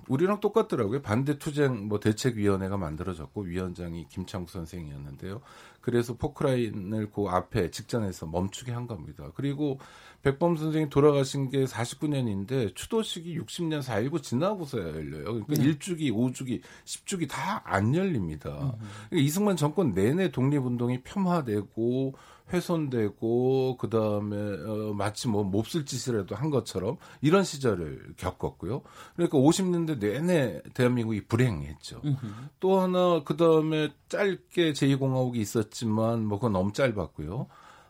우리랑 0.08 0.40
똑같더라고요. 0.40 1.00
반대 1.02 1.38
투쟁 1.38 1.88
뭐 1.88 1.98
대책위원회가 1.98 2.76
만들어졌고 2.76 3.42
위원장이 3.42 4.06
김창욱 4.08 4.50
선생이었는데요. 4.50 5.40
그래서 5.80 6.14
포크라인을 6.16 7.10
그 7.10 7.26
앞에 7.28 7.70
직전에서 7.70 8.26
멈추게 8.26 8.72
한 8.72 8.86
겁니다. 8.86 9.30
그리고 9.34 9.78
백범 10.22 10.56
선생이 10.56 10.88
돌아가신 10.88 11.50
게 11.50 11.64
49년인데 11.64 12.74
추도식이 12.74 13.38
60년 13.40 13.82
4.19 13.82 14.22
지나고서야 14.22 14.88
열려요. 14.88 15.24
그러니까 15.24 15.54
네. 15.54 15.62
1주기, 15.64 16.10
5주기, 16.10 16.60
10주기 16.84 17.28
다 17.28 17.62
안 17.64 17.94
열립니다. 17.94 18.50
음. 18.50 18.88
그러니까 19.08 19.26
이승만 19.26 19.56
정권 19.56 19.92
내내 19.92 20.30
독립운동이 20.30 21.02
폄하되고 21.02 22.14
훼손되고 22.52 23.76
그 23.78 23.88
다음에 23.88 24.36
어, 24.36 24.92
마치 24.94 25.28
뭐 25.28 25.44
몹쓸 25.44 25.86
짓이라도 25.86 26.34
한 26.34 26.50
것처럼 26.50 26.98
이런 27.20 27.42
시절을 27.44 28.14
겪었고요. 28.16 28.82
그러니까 29.16 29.38
50년대 29.38 29.98
내내 29.98 30.62
대한민국이 30.74 31.24
불행했죠. 31.26 32.02
으흠. 32.04 32.48
또 32.60 32.80
하나 32.80 33.22
그 33.24 33.36
다음에 33.36 33.90
짧게 34.08 34.72
제2공화국이 34.72 35.36
있었지만 35.36 36.24
뭐 36.26 36.38
그건 36.38 36.52
너무 36.52 36.72
짧았고요. 36.72 37.46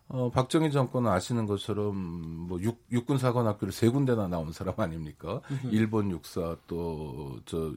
어, 0.09 0.31
박정희 0.31 0.71
정권은 0.71 1.11
아시는 1.11 1.47
것처럼 1.47 1.97
뭐 1.97 2.61
육, 2.61 2.85
육군 2.93 3.17
사관학교를 3.17 3.73
세 3.73 3.89
군데나 3.89 4.29
나온 4.29 4.53
사람 4.53 4.79
아닙니까? 4.79 5.41
으흠. 5.51 5.71
일본 5.73 6.11
육사 6.11 6.57
또저 6.67 7.75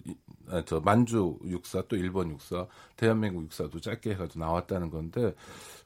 아, 0.49 0.61
저 0.65 0.79
만주 0.81 1.39
육사 1.45 1.83
또 1.87 1.95
일본 1.95 2.31
육사 2.31 2.67
대한민국 2.97 3.43
육사도 3.45 3.79
짧게 3.79 4.11
해가지고 4.11 4.39
나왔다는 4.39 4.89
건데 4.89 5.33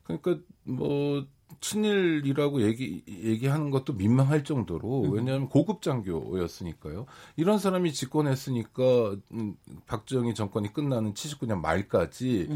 그러니까 0.03 0.37
뭐 0.63 1.25
친일이라고 1.59 2.61
얘기 2.63 3.03
얘기하는 3.07 3.71
것도 3.71 3.93
민망할 3.93 4.43
정도로 4.43 5.03
음. 5.03 5.11
왜냐하면 5.11 5.49
고급 5.49 5.81
장교였으니까요. 5.81 7.05
이런 7.35 7.59
사람이 7.59 7.93
집권했으니까 7.93 9.15
음, 9.33 9.55
박정희 9.85 10.33
정권이 10.33 10.73
끝나는 10.73 11.13
79년 11.13 11.59
말까지 11.59 12.49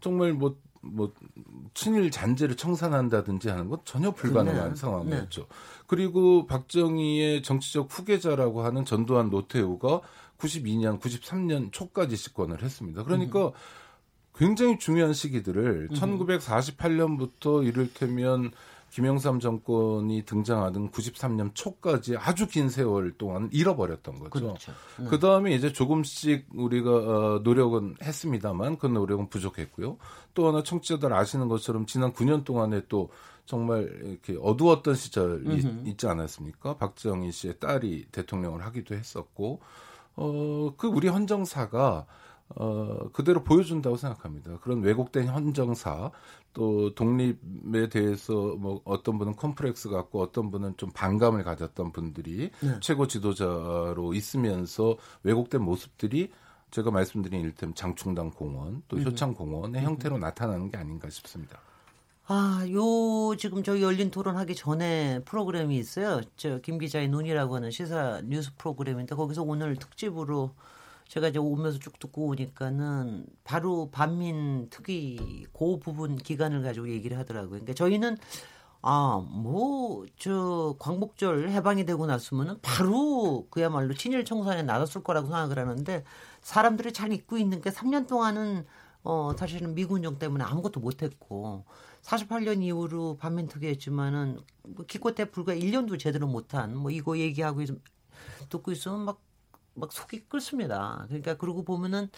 정말 0.00 0.32
뭐뭐 0.32 0.56
뭐 0.82 1.12
친일 1.74 2.10
잔재를 2.10 2.56
청산한다든지 2.56 3.48
하는 3.48 3.68
것 3.68 3.84
전혀 3.86 4.10
불가능한 4.10 4.70
네. 4.70 4.76
상황이었죠. 4.76 5.42
네. 5.42 5.48
그리고 5.86 6.46
박정희의 6.46 7.42
정치적 7.42 7.88
후계자라고 7.90 8.62
하는 8.62 8.84
전두환 8.84 9.30
노태우가 9.30 10.00
92년, 10.38 11.00
93년 11.00 11.70
초까지 11.70 12.16
집권을 12.16 12.62
했습니다. 12.62 13.04
그러니까 13.04 13.48
음. 13.48 13.52
굉장히 14.40 14.78
중요한 14.78 15.12
시기들을 15.12 15.88
음. 15.90 15.94
1948년부터 15.94 17.62
이를테면 17.66 18.52
김영삼 18.88 19.38
정권이 19.38 20.24
등장하던 20.24 20.90
93년 20.90 21.50
초까지 21.54 22.16
아주 22.16 22.48
긴 22.48 22.70
세월 22.70 23.12
동안 23.12 23.50
잃어버렸던 23.52 24.18
거죠. 24.18 24.30
그렇죠. 24.30 24.72
네. 24.98 25.06
그 25.10 25.18
다음에 25.18 25.54
이제 25.54 25.70
조금씩 25.72 26.46
우리가 26.54 26.90
어, 26.90 27.40
노력은 27.44 27.96
했습니다만 28.02 28.78
그 28.78 28.86
노력은 28.86 29.28
부족했고요. 29.28 29.98
또 30.32 30.48
하나 30.48 30.62
청취자들 30.62 31.12
아시는 31.12 31.48
것처럼 31.48 31.84
지난 31.84 32.14
9년 32.14 32.42
동안에 32.42 32.82
또 32.88 33.10
정말 33.44 33.82
이렇게 34.04 34.38
어두웠던 34.40 34.94
시절이 34.94 35.82
있지 35.84 36.06
않았습니까? 36.06 36.78
박정희 36.78 37.30
씨의 37.30 37.58
딸이 37.60 38.06
대통령을 38.10 38.64
하기도 38.64 38.94
했었고, 38.94 39.60
어, 40.16 40.74
그 40.78 40.86
우리 40.86 41.08
헌정사가 41.08 42.06
어, 42.56 43.08
그대로 43.12 43.42
보여준다고 43.44 43.96
생각합니다. 43.96 44.58
그런 44.60 44.82
왜곡된 44.82 45.28
헌정사, 45.28 46.10
또 46.52 46.94
독립에 46.94 47.88
대해서 47.90 48.32
뭐 48.58 48.80
어떤 48.84 49.18
분은 49.18 49.36
컴플렉스 49.36 49.88
갖고 49.88 50.20
어떤 50.20 50.50
분은 50.50 50.76
좀 50.76 50.90
반감을 50.90 51.44
가졌던 51.44 51.92
분들이 51.92 52.50
네. 52.60 52.80
최고 52.80 53.06
지도자로 53.06 54.14
있으면서 54.14 54.96
왜곡된 55.22 55.62
모습들이 55.62 56.30
제가 56.70 56.90
말씀드린 56.90 57.42
일템 57.42 57.74
장충당 57.74 58.30
공원 58.30 58.82
또 58.88 58.96
음. 58.96 59.04
효창 59.04 59.34
공원의 59.34 59.82
음. 59.82 59.86
형태로 59.86 60.18
나타나는 60.18 60.70
게 60.70 60.76
아닌가 60.76 61.08
싶습니다. 61.10 61.60
아, 62.26 62.64
요 62.70 63.34
지금 63.36 63.64
저희 63.64 63.82
열린 63.82 64.10
토론하기 64.12 64.54
전에 64.54 65.20
프로그램이 65.24 65.76
있어요. 65.76 66.20
저 66.36 66.60
김 66.62 66.78
기자의 66.78 67.08
눈이라고 67.08 67.56
하는 67.56 67.72
시사 67.72 68.22
뉴스 68.24 68.52
프로그램인데 68.56 69.16
거기서 69.16 69.42
오늘 69.42 69.74
특집으로 69.76 70.52
제가 71.10 71.28
이제 71.28 71.40
오면서 71.40 71.80
쭉 71.80 71.98
듣고 71.98 72.26
오니까는 72.28 73.26
바로 73.42 73.90
반민 73.90 74.70
특위 74.70 75.44
그 75.52 75.80
부분 75.80 76.16
기간을 76.16 76.62
가지고 76.62 76.88
얘기를 76.88 77.18
하더라고요. 77.18 77.50
그러니까 77.50 77.74
저희는 77.74 78.16
아, 78.82 79.22
뭐, 79.28 80.06
저, 80.16 80.76
광복절 80.78 81.50
해방이 81.50 81.84
되고 81.84 82.06
났으면은 82.06 82.60
바로 82.62 83.46
그야말로 83.50 83.92
친일 83.92 84.24
청산에 84.24 84.62
나섰을 84.62 85.02
거라고 85.02 85.26
생각을 85.26 85.58
하는데 85.58 86.04
사람들이 86.42 86.92
잘 86.92 87.12
잊고 87.12 87.36
있는 87.36 87.60
게 87.60 87.70
3년 87.70 88.06
동안은 88.06 88.64
어, 89.02 89.32
사실은 89.36 89.74
미군정 89.74 90.18
때문에 90.18 90.44
아무것도 90.44 90.78
못했고 90.78 91.64
48년 92.02 92.62
이후로 92.62 93.16
반민 93.16 93.48
특위했지만은 93.48 94.38
뭐 94.62 94.86
기껏해 94.86 95.30
불과 95.30 95.54
1년도 95.54 95.98
제대로 95.98 96.28
못한 96.28 96.76
뭐 96.76 96.90
이거 96.92 97.18
얘기하고 97.18 97.62
있, 97.62 97.68
듣고 98.48 98.70
있으면 98.72 99.00
막 99.00 99.20
막 99.80 99.92
속이 99.92 100.26
끓습니다. 100.28 101.04
그러니까 101.08 101.34
그러고 101.36 101.64
보면은 101.64 102.08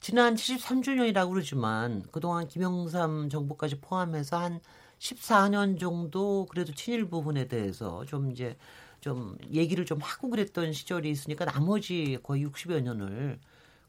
지난 0.00 0.34
73주년이라고 0.34 1.30
그러지만 1.30 2.04
그동안 2.12 2.46
김영삼 2.46 3.28
정부까지 3.30 3.80
포함해서 3.80 4.38
한 4.38 4.60
14년 4.98 5.78
정도 5.78 6.46
그래도 6.46 6.72
친일 6.74 7.08
부분에 7.08 7.46
대해서 7.48 8.04
좀 8.04 8.30
이제 8.30 8.56
좀 9.00 9.36
얘기를 9.52 9.84
좀 9.84 9.98
하고 10.00 10.30
그랬던 10.30 10.72
시절이 10.72 11.10
있으니까 11.10 11.44
나머지 11.44 12.18
거의 12.22 12.46
60여 12.46 12.82
년을 12.82 13.38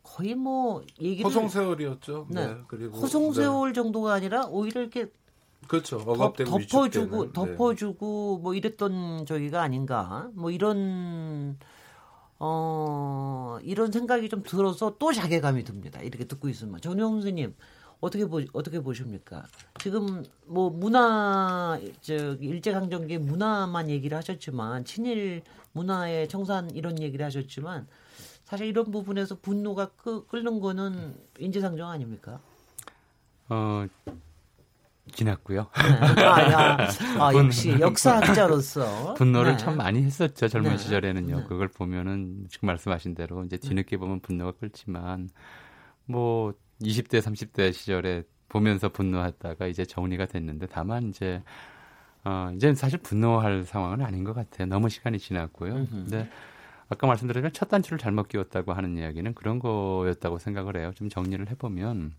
거의 0.04 0.36
뭐 0.36 0.84
얘기를 1.02 1.26
허송세월이었죠. 1.26 2.28
네. 2.30 2.48
네. 2.48 2.58
그리고 2.68 2.98
허송세월 2.98 3.74
정도가 3.74 4.14
아니라 4.14 4.46
오히려 4.48 4.82
이렇게 4.82 5.06
네. 5.06 5.12
그렇죠. 5.68 5.98
덮, 5.98 6.10
억압되고 6.10 6.52
덮어주고 6.52 7.24
위축되는, 7.24 7.28
네. 7.28 7.34
덮어주고 7.34 8.40
뭐 8.40 8.54
이랬던 8.54 9.26
저기가 9.26 9.62
아닌가 9.62 10.30
뭐 10.34 10.52
이런 10.52 11.58
어 12.40 13.58
이런 13.64 13.92
생각이 13.92 14.30
좀 14.30 14.44
들어서 14.44 14.96
또 15.00 15.14
자괴감이 15.14 15.64
듭니다. 15.64 16.02
이렇게 16.02 16.26
듣고 16.26 16.50
있으면 16.50 16.82
전용 16.82 17.14
선생님 17.14 17.56
어떻게 18.02 18.26
보 18.26 18.42
어떻게 18.54 18.82
보십니까? 18.82 19.44
지금 19.82 20.24
뭐 20.46 20.70
문화 20.70 21.80
저 22.02 22.36
일제 22.36 22.72
강점기 22.72 23.18
문화만 23.20 23.90
얘기를 23.90 24.18
하셨지만 24.18 24.86
친일 24.86 25.44
문화의 25.72 26.28
청산 26.28 26.70
이런 26.72 27.02
얘기를 27.02 27.26
하셨지만 27.26 27.88
사실 28.44 28.68
이런 28.68 28.92
부분에서 28.92 29.40
분노가 29.42 29.88
끄, 29.98 30.26
끓는 30.28 30.60
거는 30.60 31.16
인지상정 31.40 31.90
아닙니까? 31.90 32.40
어, 33.50 33.88
지났고요. 35.12 35.68
네. 36.16 36.24
아, 36.24 36.52
야. 36.52 36.90
아, 37.20 37.34
역시 37.34 37.76
역사학자로서 37.80 39.14
분노를 39.16 39.52
네. 39.52 39.58
참 39.58 39.78
많이 39.78 40.02
했었죠 40.04 40.48
젊은 40.48 40.72
네. 40.72 40.78
시절에는요. 40.78 41.38
네. 41.38 41.44
그걸 41.48 41.68
보면은 41.68 42.46
지금 42.50 42.68
말씀하신 42.68 43.16
대로 43.16 43.44
이제 43.44 43.58
뒤늦게 43.58 43.98
보면 43.98 44.20
분노가 44.22 44.52
끓지만 44.54 45.30
뭐 46.06 46.54
20대 46.82 47.22
30대 47.22 47.72
시절에 47.74 48.24
보면서 48.50 48.90
분노했다가 48.90 49.68
이제 49.68 49.86
정리가 49.86 50.26
됐는데 50.26 50.68
다만 50.68 51.10
이제 51.10 51.42
어 52.24 52.52
이제는 52.56 52.76
사실 52.76 53.00
분노할 53.00 53.64
상황은 53.64 54.02
아닌 54.02 54.24
것 54.24 54.34
같아요. 54.34 54.68
너무 54.68 54.90
시간이 54.90 55.20
지났고요. 55.20 55.88
근데 55.90 56.30
아까 56.90 57.08
말씀드렸지만 57.08 57.52
첫 57.54 57.70
단추를 57.70 57.98
잘못 57.98 58.28
끼웠다고 58.28 58.74
하는 58.74 58.98
이야기는 58.98 59.34
그런 59.34 59.60
거였다고 59.60 60.38
생각을 60.40 60.78
해요. 60.78 60.92
좀 60.96 61.10
정리를 61.10 61.50
해보면 61.52 62.14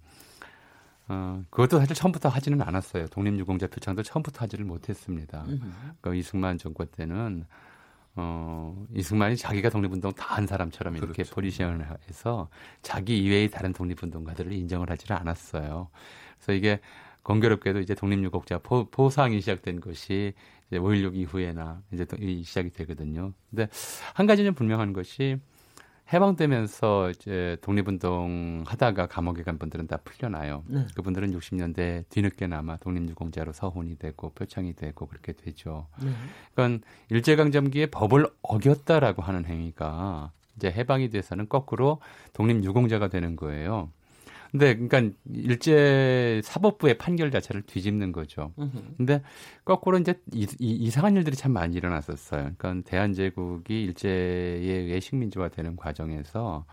어, 1.09 1.43
그것도 1.51 1.79
사실 1.79 1.95
처음부터 1.95 2.29
하지는 2.29 2.61
않았어요. 2.63 3.07
독립유공자 3.09 3.69
표창도 3.69 4.03
처음부터 4.03 4.41
하지를 4.43 4.65
못했습니다. 4.65 5.45
그러니까 5.47 6.15
이승만 6.15 6.59
정권 6.59 6.87
때는 6.89 7.45
어, 8.17 8.87
이승만이 8.95 9.37
자기가 9.37 9.69
독립운동 9.71 10.13
다 10.15 10.37
한 10.37 10.47
사람처럼 10.47 10.97
이렇게 10.97 11.13
그렇죠. 11.23 11.35
포지션을 11.35 11.87
해서 12.09 12.49
자기 12.83 13.19
이외의 13.23 13.51
다른 13.51 13.73
독립운동가들을 13.73 14.53
인정을 14.53 14.91
하지를 14.91 15.17
않았어요. 15.17 15.89
그래서 16.39 16.53
이게 16.53 16.81
공교롭게도 17.23 17.81
이제 17.81 17.95
독립유공자 17.95 18.59
포, 18.59 18.89
포상이 18.91 19.41
시작된 19.41 19.81
것이 19.81 20.33
이제 20.69 20.79
5.16 20.79 21.15
이후에나 21.15 21.83
이제 21.93 22.05
또이 22.05 22.43
시작이 22.43 22.71
되거든요. 22.71 23.33
근데 23.51 23.69
한 24.15 24.27
가지는 24.27 24.55
분명한 24.55 24.93
것이 24.93 25.39
해방되면서 26.13 27.11
이제 27.11 27.57
독립운동 27.63 28.65
하다가 28.67 29.07
감옥에 29.07 29.43
간 29.43 29.59
분들은 29.59 29.87
다 29.89 29.99
풀려나요. 29.99 30.63
네. 30.67 30.87
그분들은 30.95 31.33
60년대 31.33 32.05
뒤늦게나마 32.09 32.77
독립유공자로 32.77 33.53
서훈이 33.53 33.99
되고 33.99 34.31
표창이 34.31 34.75
되고 34.75 35.07
그렇게 35.07 35.33
되죠. 35.33 35.89
네. 36.03 36.11
그러니까 36.55 36.87
일제강점기에 37.11 37.87
법을 37.87 38.29
어겼다라고 38.43 39.23
하는 39.23 39.45
행위가 39.47 40.33
이제 40.57 40.71
해방이 40.71 41.11
돼서는 41.11 41.49
거꾸로 41.49 42.01
독립유공자가 42.35 43.09
되는 43.09 43.37
거예요. 43.37 43.91
근데 44.57 44.75
그러니까 44.75 45.17
일제 45.35 46.41
사법부의 46.43 46.97
판결 46.97 47.31
자체를 47.31 47.63
뒤집는 47.63 48.13
거죠. 48.13 48.53
근데 48.97 49.23
거꾸로 49.65 49.99
이제 49.99 50.15
이, 50.33 50.47
이, 50.59 50.91
상한 50.91 51.15
일들이 51.17 51.37
참 51.37 51.53
많이 51.53 51.77
일어났었어요. 51.77 52.53
그러니까 52.57 52.89
대한제국이 52.89 53.83
일제에 53.85 54.13
의해 54.13 54.99
식민지화되는 54.99 55.77
과정에서 55.77 56.64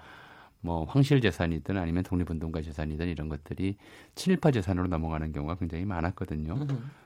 뭐 0.62 0.86
황실 0.86 1.20
재산이든 1.20 1.78
아니면 1.78 2.04
독립운동가 2.04 2.62
재산이든 2.62 3.10
이런 3.10 3.28
것들이 3.28 3.76
친일파 4.16 4.52
재산으로 4.52 4.88
넘어가는 4.88 5.34
경우가 5.34 5.56
굉장히 5.56 5.84
많았거든요. 5.84 6.66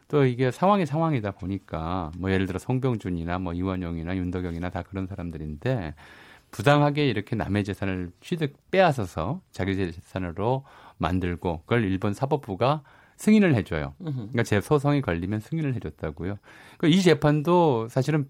또 0.10 0.26
이게 0.26 0.52
상황이 0.52 0.86
상황이다 0.86 1.32
보니까 1.32 2.12
뭐 2.20 2.32
예를 2.32 2.46
들어 2.46 2.60
송병준이나 2.60 3.40
뭐 3.40 3.54
이원용이나 3.54 4.16
윤덕영이나 4.16 4.70
다 4.70 4.84
그런 4.84 5.08
사람들인데 5.08 5.96
부당하게 6.58 7.08
이렇게 7.08 7.36
남의 7.36 7.64
재산을 7.64 8.10
취득 8.20 8.58
빼앗아서 8.72 9.42
자기 9.52 9.76
재산으로 9.76 10.66
만들고 10.98 11.60
그걸 11.60 11.84
일본 11.84 12.16
사법부가 12.16 12.82
승인을 13.18 13.54
해줘요. 13.54 13.94
그러니까 14.00 14.42
제 14.42 14.60
소송이 14.60 15.02
걸리면 15.02 15.40
승인을 15.40 15.76
해줬다고요. 15.76 16.40
그이 16.80 17.00
재판도 17.04 17.90
사실은 17.90 18.28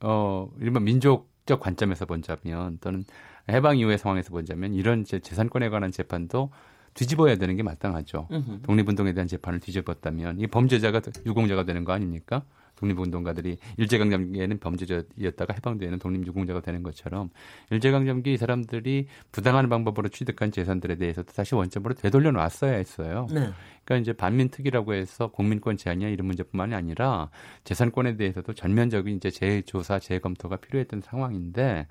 어 0.00 0.50
일본 0.60 0.82
민족적 0.84 1.60
관점에서 1.60 2.04
본다면 2.04 2.78
또는 2.80 3.04
해방 3.48 3.78
이후의 3.78 3.96
상황에서 3.98 4.30
본다면 4.30 4.74
이런 4.74 5.04
제 5.04 5.20
재산권에 5.20 5.68
관한 5.68 5.92
재판도 5.92 6.50
뒤집어야 6.94 7.36
되는 7.36 7.54
게 7.54 7.62
마땅하죠. 7.62 8.26
독립운동에 8.62 9.12
대한 9.12 9.28
재판을 9.28 9.60
뒤집었다면 9.60 10.40
이 10.40 10.48
범죄자가 10.48 11.00
유공자가 11.26 11.62
되는 11.62 11.84
거 11.84 11.92
아닙니까? 11.92 12.42
독립운동가들이 12.78 13.58
일제강점기에는 13.76 14.58
범죄자였다가 14.58 15.54
해방되는 15.54 15.98
독립유공자가 15.98 16.60
되는 16.60 16.82
것처럼 16.82 17.30
일제강점기 17.70 18.32
이 18.32 18.36
사람들이 18.36 19.08
부당한 19.32 19.68
방법으로 19.68 20.08
취득한 20.08 20.52
재산들에 20.52 20.96
대해서도 20.96 21.32
다시 21.32 21.54
원점으로 21.54 21.94
되돌려 21.94 22.30
놨어야 22.30 22.72
했어요. 22.72 23.26
네. 23.30 23.50
그러니까 23.84 23.96
이제 24.02 24.12
반민특위라고 24.12 24.94
해서 24.94 25.28
국민권 25.28 25.76
제한이나 25.76 26.10
이런 26.10 26.26
문제뿐만이 26.26 26.74
아니라 26.74 27.30
재산권에 27.64 28.16
대해서도 28.16 28.52
전면적인 28.52 29.16
이제 29.16 29.30
재조사, 29.30 29.98
재검토가 29.98 30.56
필요했던 30.56 31.00
상황인데 31.00 31.86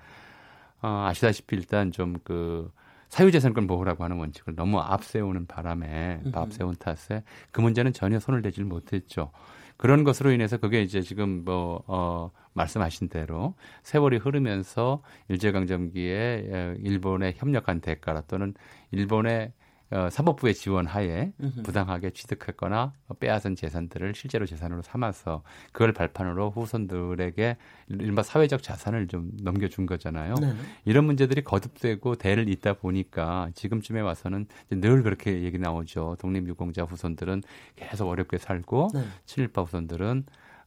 어, 0.80 1.06
아시다시피 1.08 1.56
일단 1.56 1.90
좀그 1.92 2.70
사유재산권 3.08 3.66
보호라고 3.66 4.04
하는 4.04 4.18
원칙을 4.18 4.54
너무 4.54 4.80
앞세우는 4.80 5.46
바람에 5.46 6.20
앞세운 6.32 6.76
탓에 6.76 7.24
그 7.50 7.60
문제는 7.60 7.92
전혀 7.92 8.20
손을 8.20 8.42
대질 8.42 8.64
못했죠. 8.64 9.30
그런 9.78 10.04
것으로 10.04 10.32
인해서 10.32 10.58
그게 10.58 10.82
이제 10.82 11.00
지금 11.00 11.44
뭐, 11.44 11.82
어, 11.86 12.30
말씀하신 12.52 13.08
대로 13.08 13.54
세월이 13.84 14.18
흐르면서 14.18 15.02
일제강점기에 15.28 16.48
에, 16.52 16.74
일본에 16.82 17.32
협력한 17.36 17.80
대가라 17.80 18.22
또는 18.22 18.54
일본의 18.90 19.52
어, 19.90 20.08
사법부의 20.10 20.54
지원 20.54 20.86
하에 20.86 21.32
부당하게 21.64 22.10
취득했거나 22.10 22.92
빼앗은 23.20 23.56
재산들을 23.56 24.14
실제로 24.14 24.44
재산으로 24.44 24.82
삼아서 24.82 25.42
그걸 25.72 25.92
발판으로 25.92 26.50
후손들에게 26.50 27.56
일반 27.88 28.22
사회적 28.22 28.62
자산을 28.62 29.08
좀 29.08 29.30
넘겨준 29.42 29.86
거잖아요. 29.86 30.34
네. 30.34 30.52
이런 30.84 31.06
문제들이 31.06 31.42
거듭되고 31.42 32.16
대를 32.16 32.48
잇다 32.50 32.74
보니까 32.74 33.50
지금쯤에 33.54 34.00
와서는 34.00 34.46
늘 34.70 35.02
그렇게 35.02 35.42
얘기 35.42 35.58
나오죠. 35.58 36.16
독립유공자 36.20 36.82
후손들은 36.82 37.42
계속 37.76 38.08
어렵게 38.08 38.36
살고 38.36 38.90
네. 38.92 39.04
친일파 39.24 39.62
후손들은 39.62 40.24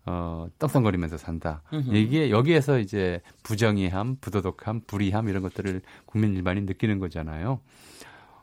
어, 0.08 0.48
떡성거리면서 0.58 1.18
산다. 1.18 1.62
이게 1.72 2.32
여기에서 2.32 2.80
이제 2.80 3.22
부정의함, 3.44 4.18
부도덕함, 4.20 4.82
불의함 4.88 5.30
이런 5.30 5.44
것들을 5.44 5.82
국민 6.08 6.34
일반이 6.34 6.62
느끼는 6.62 6.98
거잖아요. 6.98 7.60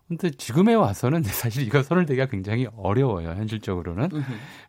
근데 0.08 0.30
지금에 0.30 0.74
와서는 0.74 1.22
사실 1.52 1.64
이거 1.66 1.82
손을 1.82 2.06
대기가 2.06 2.26
굉장히 2.26 2.66
어려워요, 2.76 3.30
현실적으로는. 3.30 4.08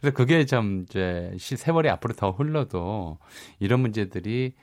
그래서 0.01 0.15
그게 0.15 0.45
좀 0.45 0.83
이제 0.83 1.33
시- 1.37 1.55
세월이 1.57 1.89
앞으로 1.89 2.13
더 2.13 2.31
흘러도 2.31 3.17
이런 3.59 3.79
문제들이 3.79 4.53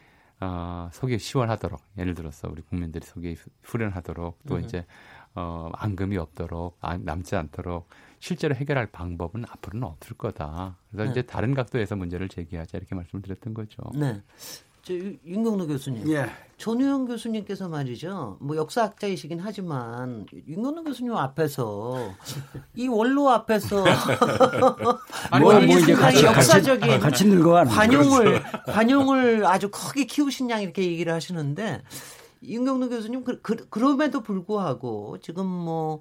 어, 0.41 0.91
속이 0.93 1.19
시원하도록 1.19 1.81
예를 1.97 2.15
들어서 2.15 2.49
우리 2.51 2.61
국민들이 2.61 3.07
속이 3.07 3.37
후련하도록 3.63 4.39
또 4.47 4.59
이제 4.59 4.85
어, 5.35 5.71
앙금이 5.75 6.19
없도록 6.19 6.77
안- 6.83 7.05
남지 7.05 7.37
않도록 7.37 7.89
실제로 8.19 8.55
해결할 8.55 8.87
방법은 8.87 9.45
앞으로는 9.49 9.87
없을 9.87 10.17
거다. 10.17 10.77
그래서 10.91 11.05
네. 11.05 11.11
이제 11.11 11.23
다른 11.23 11.55
각도에서 11.55 11.97
문제를 11.97 12.29
제기하자 12.29 12.77
이렇게 12.79 12.95
말씀을 12.95 13.23
드렸던 13.23 13.55
거죠. 13.55 13.83
네. 13.95 14.21
저 14.87 14.95
유- 14.95 15.17
윤경로 15.27 15.67
교수님. 15.67 16.09
예. 16.13 16.27
전우영 16.59 17.07
교수님께서 17.07 17.69
말이죠. 17.69 18.37
뭐 18.41 18.57
역사학자이시긴 18.57 19.41
하지만 19.41 20.27
윤경로 20.47 20.85
교수님 20.85 21.15
앞에서 21.15 22.13
이 22.77 22.87
원로 22.87 23.29
앞에서 23.31 23.85
아니, 25.31 25.43
뭐 25.45 25.55
뭐 25.61 25.79
이제 25.79 25.93
같이- 25.93 26.25
역사적인 26.25 26.81
같이- 26.89 27.01
같이 27.01 27.27
늙어가는 27.27 27.73
관용을 27.73 28.43
관용을 28.67 29.45
아주 29.45 29.71
크게 29.71 30.05
키우신 30.05 30.49
양 30.51 30.63
이렇게 30.63 30.83
얘기를 30.85 31.13
하시는데 31.13 31.83
윤경로 32.45 32.89
교수님 32.91 33.25
그, 33.25 33.41
그, 33.43 33.69
그럼에도 33.69 34.23
불구하고 34.23 35.19
지금 35.21 35.47
뭐 35.47 36.01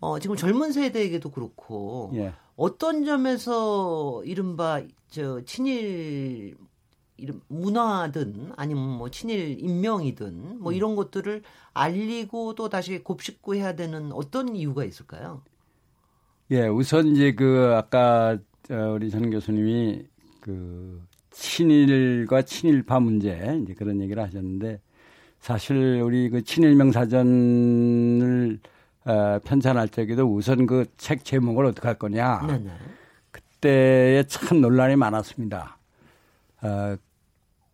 어, 0.00 0.18
지금 0.18 0.34
젊은 0.36 0.72
세대에게도 0.72 1.30
그렇고 1.30 2.10
예. 2.14 2.32
어떤 2.56 3.04
점에서 3.04 4.22
이른바 4.24 4.82
저 5.08 5.40
친일 5.44 6.56
문화든 7.48 8.52
아니면 8.56 8.84
뭐 8.98 9.10
친일 9.10 9.58
인명이든 9.60 10.60
뭐 10.60 10.72
이런 10.72 10.94
것들을 10.96 11.42
알리고 11.74 12.54
또 12.54 12.68
다시 12.68 12.98
곱씹고 13.02 13.54
해야 13.54 13.74
되는 13.74 14.12
어떤 14.12 14.54
이유가 14.56 14.84
있을까요? 14.84 15.42
예, 16.50 16.66
우선 16.66 17.08
이제 17.08 17.32
그 17.32 17.74
아까 17.76 18.38
우리 18.94 19.10
전 19.10 19.30
교수님이 19.30 20.04
그 20.40 21.02
친일과 21.30 22.42
친일파 22.42 23.00
문제 23.00 23.60
이제 23.62 23.74
그런 23.74 24.00
얘기를 24.00 24.22
하셨는데 24.22 24.80
사실 25.40 26.00
우리 26.02 26.30
그 26.30 26.42
친일명 26.42 26.90
사전을 26.92 28.58
어, 29.04 29.38
편찬할 29.44 29.88
적에도 29.88 30.24
우선 30.34 30.66
그 30.66 30.84
책 30.96 31.24
제목을 31.24 31.64
어떻게 31.66 31.86
할 31.88 31.98
거냐. 31.98 32.44
네네. 32.46 32.70
그때에 33.30 34.22
참 34.24 34.60
논란이 34.60 34.96
많았습니다. 34.96 35.78
어, 36.62 36.96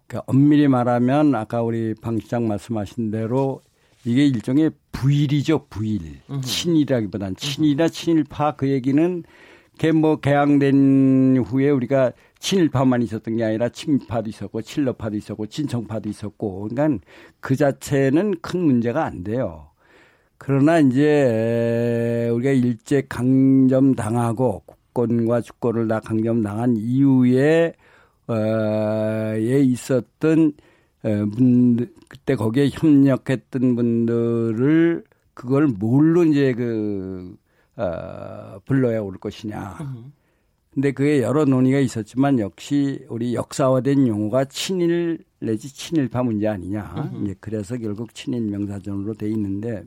그 0.06 0.18
엄밀히 0.26 0.68
말하면 0.68 1.34
아까 1.34 1.62
우리 1.62 1.94
방 1.94 2.18
시장 2.18 2.46
말씀하신 2.46 3.10
대로 3.10 3.60
이게 4.04 4.26
일종의 4.26 4.70
부일이죠, 4.92 5.66
부일. 5.70 6.20
음흠. 6.30 6.40
친일이라기보단 6.42 7.36
친일이나 7.36 7.88
친일파 7.88 8.56
그 8.56 8.68
얘기는 8.68 9.24
걔뭐 9.78 10.16
개항된 10.16 11.44
후에 11.46 11.70
우리가 11.70 12.12
친일파만 12.38 13.02
있었던 13.02 13.36
게 13.36 13.44
아니라 13.44 13.70
친파도 13.70 14.28
있었고 14.28 14.62
친러파도 14.62 15.16
있었고 15.16 15.46
친청파도 15.46 16.08
있었고 16.08 16.68
그러니까 16.68 17.04
그 17.40 17.56
자체는 17.56 18.36
큰 18.42 18.60
문제가 18.60 19.04
안 19.04 19.24
돼요. 19.24 19.70
그러나 20.36 20.78
이제 20.78 22.28
우리가 22.32 22.50
일제 22.50 23.06
강점 23.08 23.94
당하고 23.94 24.62
국권과 24.66 25.40
주권을 25.40 25.88
다 25.88 26.00
강점 26.00 26.42
당한 26.42 26.76
이후에 26.76 27.68
어 27.68 27.83
에 28.30 29.60
있었던 29.60 30.52
어, 31.02 31.08
분 31.34 31.92
그때 32.08 32.34
거기에 32.34 32.70
협력했던 32.72 33.76
분들을 33.76 35.04
그걸 35.34 35.66
뭘로 35.66 36.24
이제 36.24 36.54
그 36.54 37.36
어, 37.76 38.58
불러야 38.64 39.00
올 39.00 39.18
것이냐. 39.18 39.76
근데 40.72 40.90
그게 40.92 41.22
여러 41.22 41.44
논의가 41.44 41.78
있었지만 41.78 42.38
역시 42.40 43.04
우리 43.08 43.34
역사화된 43.34 44.08
용어가 44.08 44.44
친일 44.46 45.18
내지 45.38 45.72
친일파 45.72 46.22
문제 46.22 46.48
아니냐. 46.48 47.12
이제 47.22 47.34
그래서 47.40 47.76
결국 47.76 48.14
친일 48.14 48.42
명사전으로 48.42 49.14
돼 49.14 49.28
있는데 49.28 49.84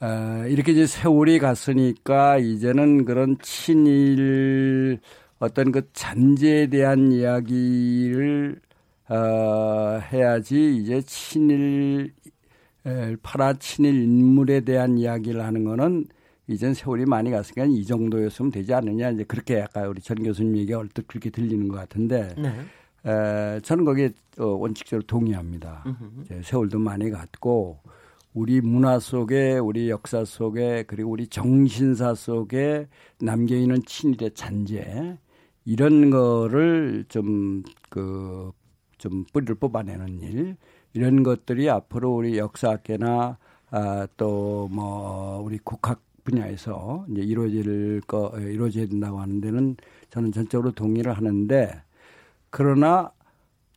어, 0.00 0.44
이렇게 0.48 0.72
이제 0.72 0.86
세월이 0.86 1.38
갔으니까 1.38 2.38
이제는 2.38 3.04
그런 3.04 3.36
친일 3.42 5.00
어떤 5.38 5.72
그 5.72 5.88
잔재에 5.92 6.66
대한 6.66 7.12
이야기를 7.12 8.60
어, 9.08 10.00
해야지 10.12 10.76
이제 10.76 11.00
친일 11.02 12.12
파라 13.22 13.52
친일 13.54 14.02
인물에 14.02 14.60
대한 14.60 14.98
이야기를 14.98 15.44
하는 15.44 15.64
거는 15.64 16.06
이젠 16.46 16.72
세월이 16.72 17.04
많이 17.04 17.30
갔으니까 17.30 17.66
이 17.66 17.84
정도였으면 17.84 18.50
되지 18.50 18.72
않느냐 18.72 19.10
이제 19.10 19.24
그렇게 19.24 19.60
아까 19.62 19.86
우리 19.86 20.00
전 20.00 20.22
교수님 20.22 20.56
얘기가 20.56 20.78
얼뜻 20.78 21.06
그렇게 21.06 21.30
들리는 21.30 21.68
것 21.68 21.76
같은데 21.76 22.34
네. 22.38 22.48
에, 23.10 23.60
저는 23.60 23.84
거기에 23.84 24.10
어, 24.38 24.46
원칙적으로 24.46 25.06
동의합니다. 25.06 25.84
이제 26.24 26.40
세월도 26.42 26.78
많이 26.78 27.10
갔고 27.10 27.78
우리 28.32 28.60
문화 28.60 28.98
속에 28.98 29.58
우리 29.58 29.90
역사 29.90 30.24
속에 30.24 30.84
그리고 30.86 31.10
우리 31.10 31.26
정신사 31.26 32.14
속에 32.14 32.88
남겨 33.20 33.54
있는 33.54 33.82
친일의 33.84 34.30
잔재 34.32 35.18
이런 35.68 36.08
거를 36.08 37.04
좀 37.10 37.62
그좀 37.90 39.24
그, 39.24 39.24
뿌리를 39.34 39.54
뽑아내는 39.56 40.22
일 40.22 40.56
이런 40.94 41.22
것들이 41.22 41.68
앞으로 41.68 42.14
우리 42.14 42.38
역사학계나 42.38 43.36
아, 43.70 44.06
또 44.16 44.66
뭐 44.70 45.42
우리 45.44 45.58
국학 45.58 46.00
분야에서 46.24 47.04
이제 47.10 47.20
이루어질 47.20 48.00
거 48.06 48.32
이루어져야 48.38 48.86
된다고 48.86 49.20
하는 49.20 49.42
데는 49.42 49.76
저는 50.08 50.32
전적으로 50.32 50.72
동의를 50.72 51.12
하는데 51.12 51.82
그러나 52.48 53.12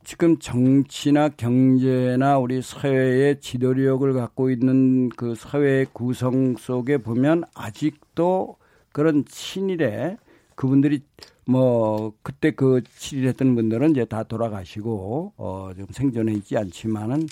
지금 0.05 0.39
정치나 0.39 1.29
경제나 1.29 2.39
우리 2.39 2.61
사회의 2.61 3.39
지도력을 3.41 4.13
갖고 4.13 4.49
있는 4.49 5.09
그 5.09 5.35
사회 5.35 5.85
구성 5.91 6.55
속에 6.55 6.99
보면 6.99 7.43
아직도 7.53 8.55
그런 8.93 9.25
친일에 9.25 10.17
그분들이 10.61 11.01
뭐 11.47 12.13
그때 12.21 12.51
그 12.51 12.81
친일했던 12.95 13.55
분들은 13.55 13.91
이제 13.91 14.05
다 14.05 14.21
돌아가시고 14.21 15.33
어 15.37 15.71
좀 15.75 15.87
생존해 15.89 16.33
있지 16.33 16.55
않지만은 16.55 17.25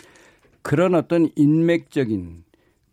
그런 0.63 0.95
어떤 0.95 1.29
인맥적인 1.35 2.43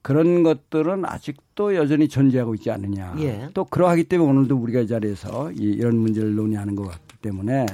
그런 0.02 0.42
것들은 0.42 1.06
아직도 1.06 1.74
여전히 1.74 2.06
존재하고 2.08 2.54
있지 2.54 2.70
않느냐. 2.70 3.14
예. 3.20 3.48
또 3.54 3.64
그러하기 3.64 4.04
때문에 4.04 4.30
오늘도 4.30 4.56
우리가 4.56 4.80
이 4.80 4.86
자리에서 4.86 5.52
이, 5.52 5.62
이런 5.62 5.96
문제를 5.96 6.34
논의하는 6.34 6.76
것 6.76 6.84
같기 6.84 7.16
때문에 7.22 7.64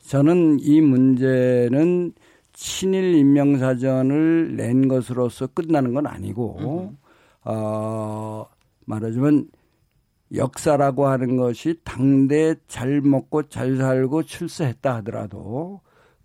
저는 0.00 0.58
이 0.60 0.80
문제는 0.80 2.12
친일 2.54 3.14
인명사전을 3.14 4.56
낸 4.56 4.88
것으로서 4.88 5.48
끝나는 5.48 5.92
건 5.94 6.06
아니고, 6.06 6.94
어, 7.44 8.46
말하자면 8.86 9.48
역사라고 10.34 11.06
하는 11.06 11.36
것이 11.36 11.80
당대 11.84 12.54
잘 12.68 13.00
먹고 13.00 13.48
잘 13.48 13.76
살고 13.76 14.22
출세했다 14.24 14.96
하더라도 14.96 15.80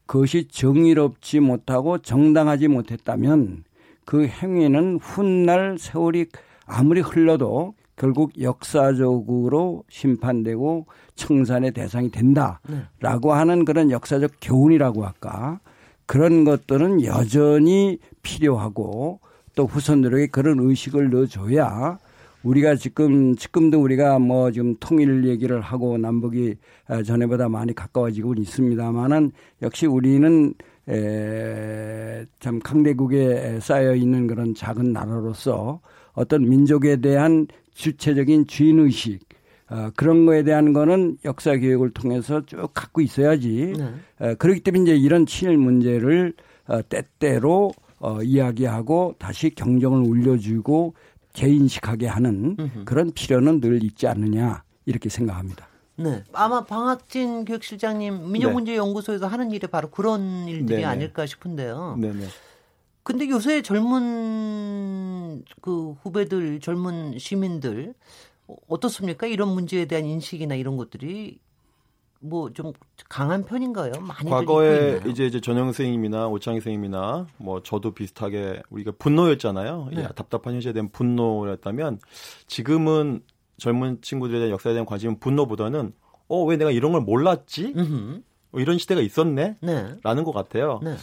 그것이 0.06 0.48
정의롭지 0.48 1.39
못하고 1.39 1.98
정당하지 1.98 2.68
못했다면 2.68 3.63
그 4.06 4.28
행위는 4.28 5.00
훗날 5.02 5.78
세월이 5.80 6.28
아무리 6.68 7.02
흘러도 7.02 7.74
결국 7.96 8.39
역사적으로 8.39 9.84
심판되고 9.89 10.86
청산의 11.15 11.72
대상이 11.72 12.12
된다라고 12.12 12.60
네. 12.70 13.38
하는 13.38 13.65
그런 13.65 13.89
역사적 13.89 14.32
교훈이라고 14.41 15.06
할까 15.06 15.60
그런 16.06 16.44
것들은 16.44 17.04
여전히 17.04 18.00
필요하고 18.22 19.22
또 19.56 19.65
후손들에게 19.65 20.28
그런 20.28 20.60
의식을 20.60 21.10
넣어줘야 21.10 21.98
우리가 22.45 22.75
지금 22.75 23.36
지금도 23.36 23.81
우리가 23.81 24.19
뭐 24.19 24.51
지금 24.51 24.75
통일 24.79 25.25
얘기를 25.25 25.60
하고 25.62 25.97
남북이 25.97 26.55
전에보다 27.05 27.49
많이 27.49 27.73
가까워지고 27.73 28.36
있습니다만은 28.36 29.31
역시 29.63 29.88
우리는 29.88 30.53
에, 30.88 32.25
참 32.39 32.60
강대국에 32.60 33.60
쌓여 33.60 33.95
있는 33.95 34.27
그런 34.27 34.53
작은 34.53 34.93
나라로서 34.93 35.81
어떤 36.13 36.47
민족에 36.47 36.97
대한 36.97 37.47
주체적인 37.73 38.45
주인 38.45 38.79
의식 38.79 39.19
어, 39.67 39.89
그런 39.95 40.27
거에 40.27 40.43
대한 40.43 40.73
거는 40.73 41.17
역사 41.25 41.58
교육을 41.58 41.89
통해서 41.89 42.45
쭉 42.45 42.69
갖고 42.71 43.01
있어야지. 43.01 43.73
네. 43.75 43.84
어, 44.19 44.36
그렇기 44.36 44.60
때문에 44.60 44.84
이제 44.84 44.95
이런 44.95 45.25
친일 45.25 45.58
문제를 45.58 46.34
어, 46.67 46.81
때때로 46.88 47.71
어, 47.99 48.21
이야기하고 48.21 49.15
다시 49.17 49.49
경정을 49.49 50.01
울려주고 50.08 50.93
재인식하게 51.36 52.08
하는. 52.08 52.58
그런 52.86 53.12
필요는 53.12 53.62
늘 53.62 53.84
있지 53.84 54.08
않느냐 54.08 54.63
이렇게 54.86 55.10
생각합니다. 55.10 55.67
네. 55.98 56.24
아마 56.34 56.65
방학진 56.65 57.45
교육실장님 57.45 58.32
민영문제연구소에서 58.32 59.26
네. 59.26 59.32
하는 59.32 59.52
일이 59.52 59.67
바로 59.67 59.89
그런 59.89 60.48
일들이 60.48 60.82
네네. 60.82 60.86
아닐까 60.86 61.26
싶은데요. 61.26 61.98
네네. 62.00 62.26
근데 63.04 63.30
요새 63.30 63.62
젊은 63.62 65.43
그 65.62 65.91
후배들, 66.02 66.60
젊은 66.60 67.19
시민들 67.19 67.93
어떻습니까? 68.67 69.28
이런 69.28 69.50
문제에 69.50 69.86
대한 69.86 70.06
인식이나 70.06 70.56
이런 70.56 70.76
것들이 70.76 71.39
뭐 72.29 72.49
좀 72.53 72.73
강한 73.09 73.43
편인가요? 73.45 73.93
많이 74.01 74.29
과거에 74.29 75.01
이제 75.07 75.25
이제 75.25 75.39
전영 75.41 75.65
선생님이나 75.65 76.27
오창희 76.27 76.59
선생님이나 76.59 77.27
뭐 77.38 77.61
저도 77.63 77.91
비슷하게 77.91 78.61
우리가 78.69 78.91
분노였잖아요. 78.97 79.89
네. 79.93 80.07
답답한 80.15 80.53
현실에 80.55 80.73
대한 80.73 80.89
분노였다면 80.89 81.99
지금은 82.47 83.21
젊은 83.57 84.01
친구들에 84.01 84.39
대한 84.39 84.51
역사에 84.51 84.73
대한 84.73 84.85
관심은 84.85 85.19
분노보다는 85.19 85.93
어 86.27 86.43
왜 86.45 86.57
내가 86.57 86.71
이런 86.71 86.91
걸 86.91 87.01
몰랐지? 87.01 87.73
뭐 88.51 88.61
이런 88.61 88.77
시대가 88.77 89.01
있었네? 89.01 89.57
네. 89.61 89.95
라는 90.03 90.23
것 90.23 90.31
같아요. 90.31 90.79
네. 90.83 90.95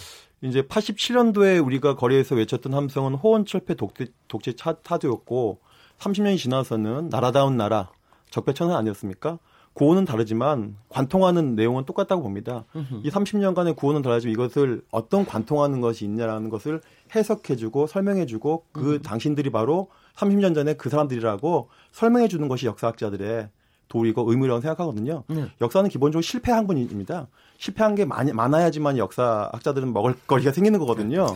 이제 0.43 0.63
87년도에 0.63 1.65
우리가 1.65 1.95
거리에서 1.95 2.35
외쳤던 2.35 2.75
함성은 2.75 3.15
호원철폐 3.15 3.75
독재, 3.75 4.07
독재 4.27 4.55
타도였고 4.83 5.61
30년이 5.99 6.37
지나서는 6.39 7.09
나라다운 7.11 7.57
나라 7.57 7.91
적폐천은 8.31 8.75
아니었습니까? 8.75 9.39
구호는 9.75 10.05
다르지만 10.05 10.77
관통하는 10.91 11.55
내용은 11.55 11.85
똑같다고 11.85 12.23
봅니다. 12.23 12.65
으흠. 12.77 13.01
이 13.05 13.11
30년간의 13.11 13.75
구호는 13.77 14.03
다르지만 14.03 14.33
이것을 14.33 14.83
어떤 14.91 15.25
관통하는 15.25 15.81
것이 15.81 16.05
있냐라는 16.05 16.51
것을 16.51 16.81
해석해주고 17.15 17.87
설명해주고 17.87 18.65
그 18.73 18.93
으흠. 18.95 19.03
당신들이 19.03 19.51
바로 19.51 19.89
30년 20.17 20.55
전에 20.55 20.75
그 20.75 20.91
사람들이라고 20.91 21.69
설명해주는 21.93 22.47
것이 22.49 22.67
역사학자들의 22.67 23.49
도리고 23.89 24.31
의무라고 24.31 24.61
생각하거든요. 24.63 25.25
네. 25.29 25.49
역사는 25.61 25.91
기본적으로 25.91 26.23
실패 26.23 26.51
학문입니다. 26.53 27.29
실패한 27.59 27.95
게 27.95 28.07
많이 28.07 28.33
많아야지만 28.33 28.97
역사학자들은 28.97 29.93
먹을 29.93 30.15
거리가 30.27 30.51
생기는 30.53 30.79
거거든요. 30.79 31.27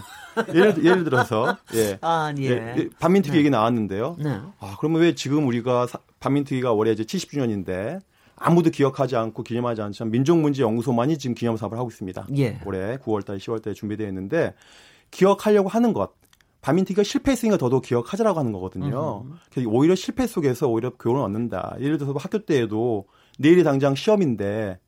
예를 0.54 0.82
예를 0.82 1.04
들어서 1.04 1.56
예. 1.74 1.98
아, 2.00 2.32
예. 2.38 2.44
예, 2.78 2.88
반민특위 2.98 3.32
네. 3.34 3.38
얘기 3.40 3.50
나왔는데요. 3.50 4.16
네. 4.18 4.40
아, 4.60 4.74
그러면 4.78 5.02
왜 5.02 5.14
지금 5.14 5.46
우리가 5.46 5.86
사- 5.86 5.98
반민특위가 6.20 6.72
올해 6.72 6.92
이제 6.92 7.02
70주년인데 7.04 8.00
아무도 8.36 8.70
기억하지 8.70 9.16
않고 9.16 9.42
기념하지 9.42 9.82
않지만 9.82 10.10
민족문제연구소만이 10.10 11.18
지금 11.18 11.34
기념 11.34 11.56
사업을 11.56 11.78
하고 11.78 11.88
있습니다. 11.88 12.26
예. 12.36 12.60
올해 12.66 12.98
9월달, 12.98 13.38
10월달에 13.38 13.74
준비되어 13.74 14.06
있는데 14.08 14.54
기억하려고 15.10 15.68
하는 15.68 15.92
것. 15.92 16.12
반민특위가 16.60 17.04
실패했으니까 17.04 17.58
더더욱 17.58 17.84
기억하자라고 17.84 18.38
하는 18.40 18.50
거거든요. 18.52 19.24
그래서 19.52 19.70
오히려 19.70 19.94
실패 19.94 20.26
속에서 20.26 20.66
오히려 20.68 20.90
교훈을 20.90 21.22
얻는다. 21.22 21.76
예를 21.80 21.96
들어서 21.96 22.18
학교 22.18 22.40
때에도 22.44 23.06
내일이 23.38 23.62
당장 23.62 23.94
시험인데 23.94 24.78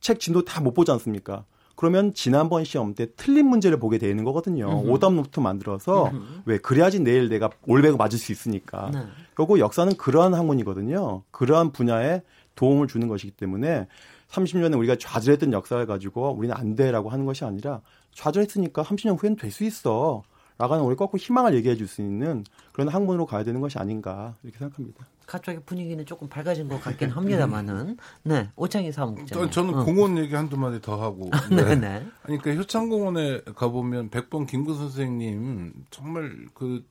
책 0.00 0.20
진도 0.20 0.44
다 0.44 0.60
못 0.60 0.74
보지 0.74 0.90
않습니까? 0.92 1.44
그러면 1.76 2.12
지난번 2.12 2.64
시험 2.64 2.92
때 2.94 3.06
틀린 3.16 3.46
문제를 3.46 3.78
보게 3.78 3.98
되는 3.98 4.22
거거든요. 4.24 4.82
오답 4.84 5.14
노트 5.14 5.40
만들어서 5.40 6.10
왜 6.44 6.58
그래야지 6.58 7.00
내일 7.00 7.28
내가 7.28 7.50
올백을 7.66 7.96
맞을 7.96 8.18
수 8.18 8.32
있으니까. 8.32 8.90
네. 8.92 9.00
그리고 9.34 9.60
역사는 9.60 9.96
그러한 9.96 10.34
학문이거든요. 10.34 11.22
그러한 11.30 11.70
분야에 11.72 12.22
도움을 12.58 12.88
주는 12.88 13.06
것이기 13.06 13.30
때문에 13.32 13.86
30년에 14.30 14.76
우리가 14.76 14.96
좌절했던 14.98 15.52
역사를 15.52 15.84
가지고 15.86 16.32
우리는 16.32 16.54
안 16.56 16.74
돼라고 16.74 17.08
하는 17.08 17.24
것이 17.24 17.44
아니라 17.44 17.80
좌절했으니까 18.12 18.82
30년 18.82 19.22
후에는 19.22 19.36
될 19.36 19.50
수 19.52 19.62
있어. 19.64 20.22
라가는 20.60 20.82
우리 20.84 20.96
꺾고 20.96 21.18
희망을 21.18 21.54
얘기해 21.54 21.76
줄 21.76 21.86
수 21.86 22.02
있는 22.02 22.42
그런 22.72 22.88
학문으로 22.88 23.26
가야 23.26 23.44
되는 23.44 23.60
것이 23.60 23.78
아닌가 23.78 24.34
이렇게 24.42 24.58
생각합니다. 24.58 25.06
갑자기 25.24 25.60
분위기는 25.64 26.04
조금 26.04 26.28
밝아진 26.28 26.66
것 26.68 26.80
같긴 26.82 27.10
합니다만은. 27.10 27.96
네. 28.24 28.48
오창희 28.56 28.90
사무국장. 28.90 29.50
저는 29.50 29.84
공원 29.84 30.18
얘기 30.18 30.34
한두 30.34 30.56
마디 30.56 30.80
더 30.80 31.00
하고. 31.00 31.30
네, 31.50 31.56
네. 31.62 31.76
네. 31.76 31.88
아니, 32.24 32.38
그러니까 32.38 32.54
효창공원에 32.54 33.42
가 33.54 33.68
보면 33.68 34.10
백범 34.10 34.46
김구 34.46 34.74
선생님 34.74 35.74
정말 35.90 36.34
그 36.54 36.84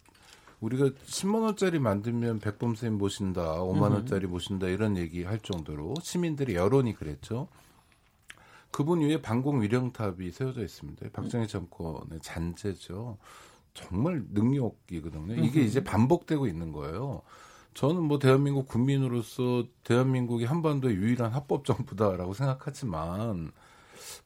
우리가 0.59 0.85
10만 0.85 1.43
원짜리 1.43 1.79
만들면 1.79 2.39
백범 2.39 2.69
선생님 2.69 2.97
모신다, 2.97 3.59
5만 3.59 3.91
원짜리 3.93 4.25
모신다 4.25 4.67
이런 4.67 4.97
얘기 4.97 5.23
할 5.23 5.39
정도로 5.39 5.95
시민들의 6.01 6.55
여론이 6.55 6.95
그랬죠. 6.95 7.47
그분 8.71 9.01
위에 9.01 9.21
방공 9.21 9.61
위령탑이 9.61 10.31
세워져 10.31 10.63
있습니다. 10.63 11.09
박정희 11.13 11.47
정권의 11.47 12.19
잔재죠. 12.21 13.17
정말 13.73 14.23
능력이거든요. 14.31 15.35
이게 15.43 15.61
이제 15.61 15.83
반복되고 15.83 16.47
있는 16.47 16.71
거예요. 16.71 17.21
저는 17.75 18.01
뭐 18.01 18.17
대한민국 18.17 18.67
국민으로서 18.67 19.63
대한민국이 19.83 20.45
한반도의 20.45 20.95
유일한 20.95 21.31
합법 21.31 21.63
정부다라고 21.63 22.33
생각하지만 22.33 23.51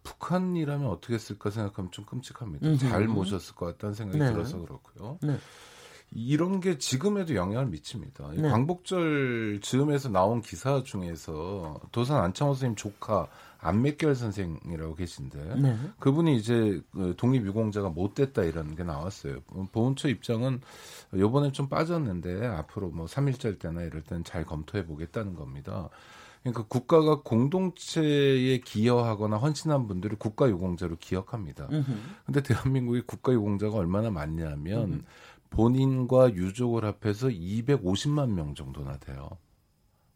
북한이라면 0.04 0.88
어떻게 0.88 1.15
했을까 1.15 1.50
생각하면 1.50 1.91
좀 1.91 2.06
끔찍합니다. 2.06 2.78
잘 2.78 3.08
모셨을 3.08 3.56
것 3.56 3.65
같다는 3.65 3.94
생각이 3.94 4.20
네. 4.20 4.32
들어서 4.32 4.58
그렇고요. 4.60 5.20
네. 5.22 5.38
이런 6.13 6.60
게 6.60 6.78
지금에도 6.78 7.36
영향을 7.36 7.67
미칩니다. 7.67 8.34
이 8.34 8.41
네. 8.41 8.50
광복절 8.50 9.60
즈음에서 9.62 10.10
나온 10.10 10.41
기사 10.41 10.84
중에서 10.84 11.80
도산 11.91 12.21
안창호 12.21 12.54
선생님 12.54 12.76
조카 12.76 13.28
안맥결 13.60 14.15
선생이라고 14.15 14.95
계신데 14.95 15.56
네. 15.62 15.78
그분이 16.00 16.36
이제 16.36 16.82
그 16.91 17.13
독립유공자가 17.15 17.89
못 17.89 18.15
됐다 18.15 18.43
이런 18.43 18.76
게 18.76 18.84
나왔어요. 18.84 19.39
보훈처 19.71 20.10
입장은 20.10 20.62
요번에 21.15 21.52
좀 21.52 21.69
빠졌는데 21.69 22.45
앞으로 22.45 22.89
뭐 22.89 23.06
3.1절 23.06 23.60
때나 23.60 23.84
이럴 23.84 24.02
때는 24.02 24.24
잘 24.24 24.43
검토해 24.45 24.86
보겠다는 24.86 25.36
겁니다. 25.36 25.89
그러니까 26.41 26.63
국가가 26.67 27.21
공동체에 27.21 28.58
기여하거나 28.62 29.38
헌신한 29.38 29.88
분들을 29.88 30.17
국가유공자로 30.17 30.97
기억합니다. 31.00 31.69
근데 32.26 32.41
대한민국의 32.41 33.04
국가유공자가 33.06 33.78
얼마나 33.78 34.10
많냐면 34.10 35.06
본인과 35.52 36.34
유족을 36.34 36.84
합해서 36.84 37.28
250만 37.28 38.32
명 38.32 38.56
정도나 38.56 38.98
돼요. 38.98 39.30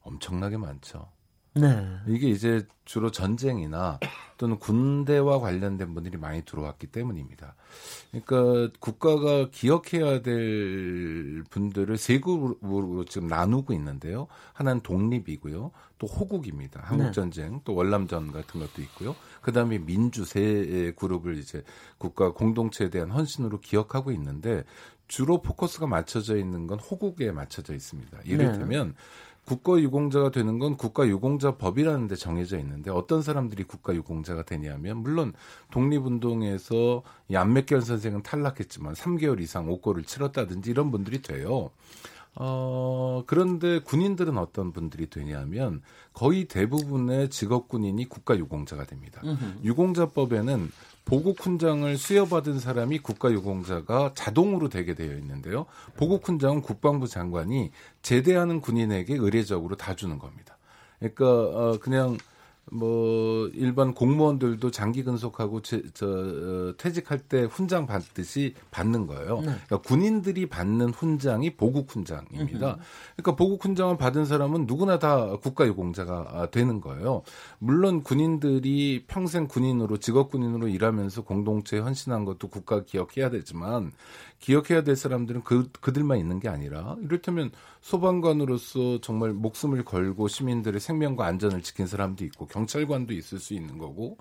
엄청나게 0.02 0.58
많죠. 0.58 1.08
네. 1.54 1.98
이게 2.08 2.30
이제 2.30 2.68
주로 2.84 3.12
전쟁이나 3.12 4.00
또는 4.38 4.60
군대와 4.60 5.40
관련된 5.40 5.94
분들이 5.94 6.18
많이 6.18 6.44
들어왔기 6.44 6.88
때문입니다. 6.88 7.56
그러니까 8.12 8.78
국가가 8.80 9.50
기억해야 9.50 10.22
될 10.22 11.44
분들을 11.50 11.98
세 11.98 12.20
그룹으로 12.20 13.06
지금 13.06 13.28
나누고 13.28 13.74
있는데요. 13.74 14.28
하나는 14.54 14.82
독립이고요. 14.82 15.72
또 15.98 16.08
호국입니다. 16.08 16.82
한국전쟁, 16.84 17.62
또 17.64 17.74
월남전 17.74 18.34
같은 18.34 18.60
것도 18.60 18.82
있고요. 18.82 19.16
그 19.42 19.54
다음에 19.54 19.80
민주 19.80 20.26
세 20.26 20.94
그룹을 20.98 21.38
이제 21.38 21.64
국가 21.98 22.34
공동체에 22.34 22.90
대한 22.90 23.12
헌신으로 23.12 23.62
기억하고 23.62 24.12
있는데 24.12 24.66
주로 25.08 25.42
포커스가 25.42 25.88
맞춰져 25.88 26.38
있는 26.38 26.68
건 26.68 26.80
호국에 26.80 27.32
맞춰져 27.32 27.74
있습니다. 27.74 28.20
이를테면 28.26 28.96
국가유공자가 29.46 30.32
되는 30.32 30.58
건 30.60 30.76
국가유공자법이라는 30.76 32.08
데 32.08 32.16
정해져 32.16 32.58
있는데 32.60 32.90
어떤 32.90 33.22
사람들이 33.22 33.64
국가유공자가 33.64 34.44
되냐면 34.44 34.98
물론 34.98 35.34
독립운동에서 35.72 37.04
이 37.30 37.36
안맥결 37.36 37.82
선생은 37.82 38.24
탈락했지만 38.24 38.94
3개월 38.94 39.40
이상 39.42 39.70
옥고를 39.70 40.04
치렀다든지 40.04 40.72
이런 40.72 40.92
분들이 40.92 41.22
돼요. 41.22 41.70
어, 42.38 43.24
그런데 43.28 43.80
군인들은 43.80 44.38
어떤 44.38 44.74
분들이 44.74 45.10
되냐면 45.10 45.82
거의 46.12 46.46
대부분의 46.46 47.30
직업 47.30 47.70
군인이 47.70 48.10
국가유공자가 48.10 48.86
됩니다. 48.86 49.22
유공자법에는 49.64 50.70
보국 51.06 51.40
훈장을 51.40 51.96
수여받은 51.98 52.60
사람이 52.60 53.00
국가유공자가 53.00 54.14
자동으로 54.16 54.70
되게 54.70 54.96
되어 54.96 55.16
있는데요. 55.18 55.68
보국 55.96 56.28
훈장은 56.28 56.62
국방부 56.62 57.08
장관이 57.08 57.72
제대하는 58.02 58.60
군인에게 58.60 59.16
의례적으로 59.16 59.76
다 59.78 59.96
주는 59.96 60.18
겁니다. 60.18 60.58
그러니까 61.00 61.26
어, 61.26 61.78
그냥 61.80 62.18
뭐 62.72 63.48
일반 63.54 63.94
공무원들도 63.94 64.72
장기 64.72 65.04
근속하고 65.04 65.62
제, 65.62 65.84
저 65.94 66.08
어, 66.08 66.74
퇴직할 66.78 67.20
때 67.20 67.44
훈장 67.44 67.86
받듯이 67.86 68.56
받는 68.72 69.06
거예요. 69.06 69.38
그러니까 69.42 69.78
군인들이 69.78 70.48
받는 70.48 70.90
훈장이 70.90 71.56
보국 71.56 71.92
훈장입니다. 71.92 72.78
그러니까 73.16 73.36
보국 73.36 73.64
훈장을 73.64 73.96
받은 73.98 74.26
사람은 74.26 74.66
누구나 74.66 74.98
다 74.98 75.38
국가유공자가 75.38 76.28
아, 76.32 76.46
되는 76.48 76.82
거예요. 76.82 77.22
물론 77.60 78.02
군인들이 78.02 79.06
평생 79.08 79.48
군인으로 79.48 79.98
직업 79.98 80.32
군인으로 80.32 80.68
일하면서 80.68 81.24
공동체에 81.24 81.80
헌신한 81.80 82.26
것도 82.26 82.48
국가 82.48 82.84
기억해야 82.84 83.30
되지만 83.30 83.92
기억해야 84.40 84.84
될 84.84 84.96
사람들은 84.96 85.44
그 85.44 85.70
그들만 85.82 86.20
있는 86.20 86.40
게 86.40 86.50
아니라 86.50 86.98
이를테면 87.02 87.52
소방관으로서 87.82 89.00
정말 89.02 89.32
목숨을 89.32 89.86
걸고 89.86 90.28
시민들의 90.28 90.80
생명과 90.80 91.26
안전을 91.26 91.62
지킨 91.62 91.88
사람도 91.88 92.26
있고 92.26 92.48
경찰관도 92.56 93.14
있을 93.14 93.40
수 93.40 93.54
있는 93.54 93.78
거고 93.78 94.18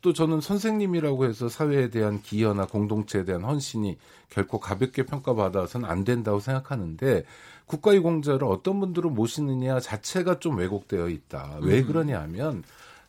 또 0.00 0.12
저는 0.12 0.40
선생님이라고 0.40 1.24
해서 1.24 1.48
사회에 1.48 1.90
대한 1.90 2.22
기여나 2.22 2.66
공동체에 2.66 3.24
대한 3.24 3.42
헌신이 3.42 3.98
결코 4.30 4.60
가볍게 4.60 5.04
평가받아서는 5.04 5.88
안 5.88 6.04
된다고 6.04 6.38
생각하는데 6.38 7.24
국가유공자를 7.66 8.44
어떤 8.44 8.78
분들을 8.78 9.10
모시느냐 9.10 9.80
자체가 9.80 10.38
좀 10.38 10.58
왜곡되어 10.58 11.08
있다. 11.08 11.58
왜 11.62 11.82
그러냐 11.82 12.20
하면 12.22 12.62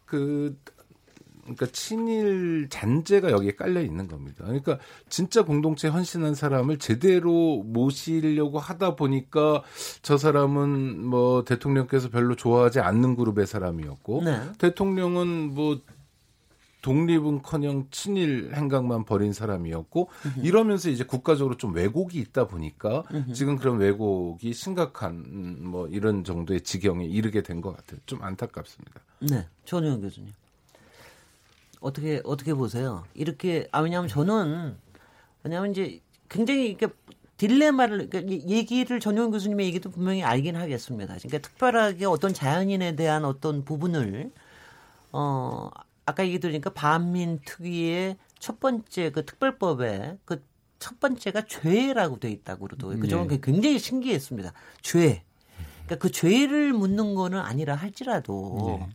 그 0.06 0.58
그러니까 1.56 1.68
친일 1.72 2.68
잔재가 2.70 3.32
여기에 3.32 3.52
깔려 3.56 3.82
있는 3.82 4.08
겁니다. 4.08 4.44
그러니까 4.46 4.78
진짜 5.10 5.44
공동체 5.44 5.88
헌신한 5.88 6.36
사람을 6.36 6.78
제대로 6.80 7.64
모시려고 7.64 8.60
하다 8.60 8.96
보니까 8.96 9.64
저 10.02 10.18
사람은 10.18 11.06
뭐 11.06 11.44
대통령께서 11.44 12.10
별로 12.10 12.36
좋아하지 12.36 12.80
않는 12.80 13.16
그룹의 13.16 13.48
사람이었고 13.48 14.24
네. 14.24 14.42
대통령은 14.58 15.54
뭐 15.54 15.80
독립은커녕 16.82 17.88
친일 17.92 18.52
행각만 18.54 19.04
벌인 19.04 19.34
사람이었고 19.34 20.10
이러면서 20.42 20.90
이제 20.90 21.04
국가적으로 21.04 21.58
좀 21.58 21.74
왜곡이 21.74 22.18
있다 22.20 22.48
보니까 22.48 23.04
지금 23.34 23.58
그런 23.58 23.78
왜곡이 23.78 24.54
심각한 24.54 25.16
음, 25.16 25.58
뭐 25.64 25.88
이런 25.88 26.24
정도의 26.24 26.62
지경에 26.62 27.04
이르게 27.06 27.42
된 27.42 27.58
것 27.62 27.76
같아요. 27.76 28.00
좀 28.06 28.22
안타깝습니다. 28.22 29.02
네. 29.20 29.48
전우영 29.66 30.00
교수님. 30.02 30.32
어떻게 31.80 32.22
어떻게 32.24 32.54
보세요? 32.54 33.04
이렇게 33.14 33.68
아 33.72 33.80
왜냐하면 33.80 34.08
저는 34.08 34.78
왜냐하면 35.44 35.72
이제 35.72 36.00
굉장히 36.30 36.70
이렇게 36.70 36.88
딜레마를 37.38 38.10
그러니까 38.10 38.34
이 38.34 38.50
얘기를 38.50 39.00
전용 39.00 39.32
교수님의 39.32 39.68
얘기도 39.68 39.90
분명히 39.90 40.24
알긴 40.24 40.56
하겠습니다. 40.56 41.16
그러니까 41.18 41.38
특별하게 41.40 42.06
어떤 42.06 42.34
자연인에 42.34 42.96
대한 42.96 43.26
어떤 43.26 43.64
부분을 43.64 44.32
어 45.12 45.70
아까 46.06 46.26
얘기 46.26 46.40
들으니까 46.40 46.72
반민 46.72 47.40
특위의 47.46 48.18
첫 48.40 48.60
번째 48.60 49.12
그 49.12 49.26
특별법에 49.26 50.18
그 50.26 50.48
첫 50.80 51.00
번째가 51.00 51.46
죄라고 51.46 52.20
돼 52.20 52.32
있다고 52.32 52.68
그러더라고요. 52.68 53.02
그 53.02 53.08
점은 53.08 53.42
굉장히 53.42 53.80
신기했습니다. 53.80 54.54
죄. 54.82 55.24
그러니까 55.86 55.96
그 55.98 56.12
죄를 56.12 56.74
묻는 56.74 57.16
거는 57.16 57.40
아니라 57.40 57.76
할지라도 57.76 58.78
네. 58.80 58.90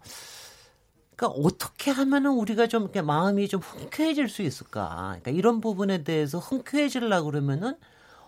그러니까 1.16 1.40
어떻게 1.40 1.90
하면은 1.90 2.32
우리가 2.32 2.66
좀 2.66 2.82
이렇게 2.82 3.02
마음이 3.02 3.48
좀 3.48 3.60
흔쾌해질 3.60 4.28
수 4.28 4.42
있을까? 4.42 5.16
그러니까 5.20 5.30
이런 5.30 5.60
부분에 5.60 6.04
대해서 6.04 6.38
흔쾌해지려고 6.38 7.30
그러면은 7.30 7.74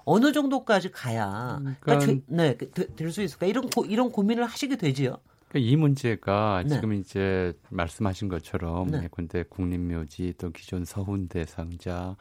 어느 0.04 0.32
정도까지 0.32 0.90
가야 0.90 1.58
음, 1.60 1.76
그러니까, 1.80 2.04
그러니까 2.06 2.24
네, 2.28 2.56
그, 2.56 2.94
될수 2.94 3.22
있을까? 3.22 3.46
이런 3.46 3.70
고, 3.70 3.84
이런 3.86 4.10
고민을 4.12 4.44
하시게 4.44 4.76
되지요. 4.76 5.16
그러니까 5.48 5.70
이 5.70 5.76
문제가 5.76 6.62
네. 6.66 6.74
지금 6.74 6.92
이제 6.92 7.54
말씀하신 7.70 8.28
것처럼 8.28 8.90
네. 8.90 9.04
예컨대 9.04 9.44
국립묘지 9.44 10.34
또 10.36 10.50
기존 10.50 10.84
서훈대 10.84 11.44
상자 11.46 12.16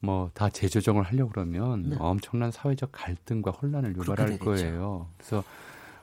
뭐 0.00 0.30
다 0.34 0.48
재조정을 0.48 1.02
하려고 1.02 1.30
그러면 1.30 1.90
네. 1.90 1.96
엄청난 1.98 2.50
사회적 2.50 2.90
갈등과 2.92 3.50
혼란을 3.50 3.96
유발할 3.96 4.38
거예요. 4.38 5.08
그래서 5.16 5.44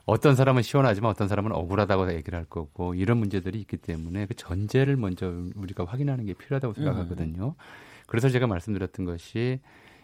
어떤 0.06 0.36
사람은 0.36 0.62
시원하지만 0.62 1.10
어떤 1.10 1.28
사람은 1.28 1.52
억울하다고 1.52 2.12
얘기를 2.14 2.38
할 2.38 2.46
거고 2.46 2.94
이런 2.94 3.18
문제들이 3.18 3.60
있기 3.60 3.76
때문에 3.76 4.26
그 4.26 4.34
전제를 4.34 4.96
먼저 4.96 5.32
우리가 5.54 5.84
확인하는 5.84 6.26
게 6.26 6.32
필요하다고 6.32 6.74
생각하거든요. 6.74 7.48
음. 7.48 7.62
그래서 8.06 8.28
제가 8.28 8.46
말씀드렸던 8.46 9.04
것이 9.04 9.60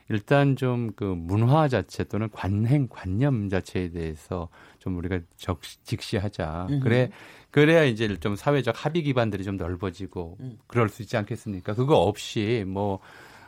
일단 0.08 0.56
좀 0.56 0.92
그 0.96 1.04
문화 1.04 1.68
자체 1.68 2.04
또는 2.04 2.28
관행 2.32 2.88
관념 2.88 3.48
자체에 3.48 3.90
대해서 3.90 4.48
좀 4.80 4.98
우리가 4.98 5.20
적 5.36 5.60
직시하자. 5.84 6.66
음. 6.70 6.80
그래 6.80 7.10
그래야 7.50 7.84
이제 7.84 8.16
좀 8.18 8.34
사회적 8.34 8.84
합의 8.84 9.02
기반들이 9.04 9.44
좀 9.44 9.56
넓어지고 9.56 10.36
음. 10.40 10.58
그럴 10.66 10.88
수 10.88 11.02
있지 11.02 11.16
않겠습니까? 11.16 11.74
그거 11.74 11.96
없이 11.96 12.64
뭐 12.66 13.00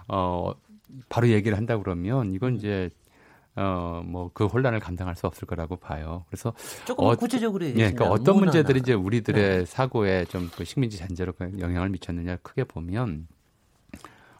어 0.08 0.52
바로 1.08 1.28
얘기를 1.28 1.56
한다 1.56 1.78
그러면 1.78 2.32
이건 2.32 2.56
이제 2.56 2.90
어, 3.56 4.02
뭐, 4.04 4.30
그 4.34 4.46
혼란을 4.46 4.80
감당할 4.80 5.14
수 5.16 5.26
없을 5.26 5.46
거라고 5.46 5.76
봐요. 5.76 6.24
그래서. 6.28 6.52
조금 6.86 7.06
어, 7.06 7.14
구체적으로 7.14 7.64
예, 7.66 7.72
그러니까 7.72 8.06
어떤 8.10 8.38
문제들이 8.38 8.80
이제 8.80 8.92
우리들의 8.94 9.58
네. 9.58 9.64
사고에 9.64 10.24
좀 10.26 10.50
그 10.56 10.64
식민지 10.64 10.98
잔재로 10.98 11.32
영향을 11.60 11.88
미쳤느냐 11.90 12.36
크게 12.42 12.64
보면 12.64 13.26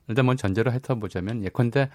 일단 0.08 0.26
먼저 0.26 0.42
전제로 0.42 0.70
핥아보자면 0.70 1.44
예컨대 1.44 1.90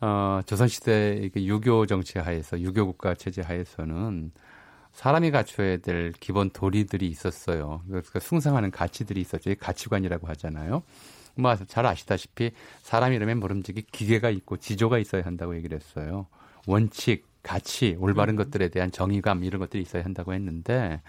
어, 0.00 0.40
조선시대 0.46 1.30
유교 1.36 1.86
정치 1.86 2.18
하에서 2.18 2.60
유교 2.60 2.86
국가 2.86 3.14
체제 3.14 3.42
하에서는 3.42 4.32
사람이 4.92 5.30
갖춰야 5.32 5.76
될 5.78 6.12
기본 6.20 6.50
도리들이 6.50 7.06
있었어요. 7.08 7.82
그러니까 7.86 8.20
숭상하는 8.20 8.70
가치들이 8.70 9.20
있었죠. 9.20 9.50
이 9.50 9.54
가치관이라고 9.54 10.26
하잖아요. 10.28 10.82
뭐 11.36 11.56
잘 11.66 11.84
아시다시피 11.86 12.52
사람 12.82 13.12
이름에 13.12 13.34
모름지기 13.34 13.82
기계가 13.92 14.30
있고 14.30 14.56
지조가 14.56 14.98
있어야 14.98 15.22
한다고 15.24 15.56
얘기를 15.56 15.76
했어요. 15.78 16.26
원칙, 16.66 17.26
가치, 17.42 17.96
올바른 17.98 18.34
음. 18.34 18.36
것들에 18.36 18.68
대한 18.68 18.90
정의감 18.90 19.44
이런 19.44 19.60
것들이 19.60 19.82
있어야 19.82 20.04
한다고 20.04 20.32
했는데 20.32 21.00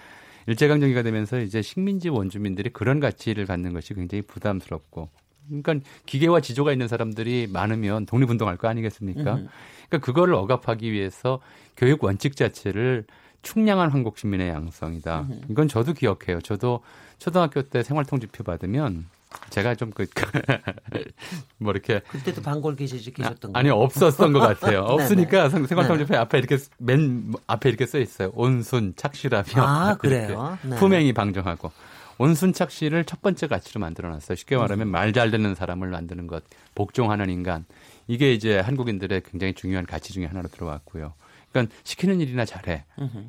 일제강점기가 0.48 1.02
되면서 1.04 1.40
이제 1.40 1.62
식민지 1.62 2.10
원주민들이 2.10 2.70
그런 2.72 3.00
가치를 3.00 3.46
갖는 3.46 3.74
것이 3.74 3.94
굉장히 3.94 4.22
부담스럽고 4.22 5.10
그러니까 5.48 5.76
기계와 6.06 6.42
지조가 6.42 6.72
있는 6.72 6.88
사람들이 6.88 7.48
많으면 7.52 8.06
독립운동할 8.06 8.58
거 8.58 8.68
아니겠습니까? 8.68 9.36
음. 9.36 9.48
그러니까 9.88 10.06
그거를 10.06 10.34
억압하기 10.34 10.92
위해서 10.92 11.40
교육 11.78 12.04
원칙 12.04 12.36
자체를 12.36 13.06
충량한 13.42 13.92
한국 13.92 14.18
시민의 14.18 14.50
양성이다. 14.50 15.22
음. 15.22 15.42
이건 15.50 15.68
저도 15.68 15.94
기억해요. 15.94 16.42
저도 16.42 16.82
초등학교 17.20 17.62
때 17.62 17.84
생활통지표 17.84 18.44
받으면 18.44 19.06
제가 19.50 19.76
좀 19.76 19.92
그 19.96 20.06
뭐 21.58 21.72
이렇게 21.72 22.02
그때도 22.02 22.42
방골 22.42 22.76
계시지 22.76 23.14
계셨던 23.14 23.54
거 23.54 23.60
아니 23.60 23.70
없었던 23.70 24.34
것 24.34 24.40
같아요. 24.40 24.82
없으니까 24.90 25.50
생활통지표 25.50 26.14
네. 26.14 26.18
앞에 26.18 26.38
이렇게 26.38 26.58
맨 26.78 27.34
앞에 27.48 27.70
이렇게 27.70 27.86
써 27.86 27.98
있어요. 27.98 28.32
온순 28.34 28.94
착실하며 28.98 29.46
아 29.56 29.96
그래요. 30.00 30.58
네. 30.64 30.76
품행이 30.76 31.14
방정하고 31.14 31.72
온순착 32.18 32.72
씨를 32.72 33.06
첫 33.06 33.22
번째 33.22 33.48
가치로 33.48 33.80
만들어 33.80 34.10
놨어요. 34.10 34.36
쉽게 34.36 34.58
말하면 34.58 34.90
말잘 34.90 35.32
듣는 35.32 35.56
사람을 35.56 35.90
만드는 35.90 36.28
것, 36.28 36.44
복종하는 36.74 37.30
인간. 37.30 37.66
이게 38.08 38.34
이제 38.34 38.60
한국인들의 38.60 39.24
굉장히 39.30 39.54
중요한 39.54 39.86
가치 39.86 40.14
중에 40.14 40.26
하나로 40.26 40.48
들어왔고요. 40.50 41.14
그러니까 41.56 41.74
시키는 41.84 42.20
일이나 42.20 42.44
잘해. 42.44 42.84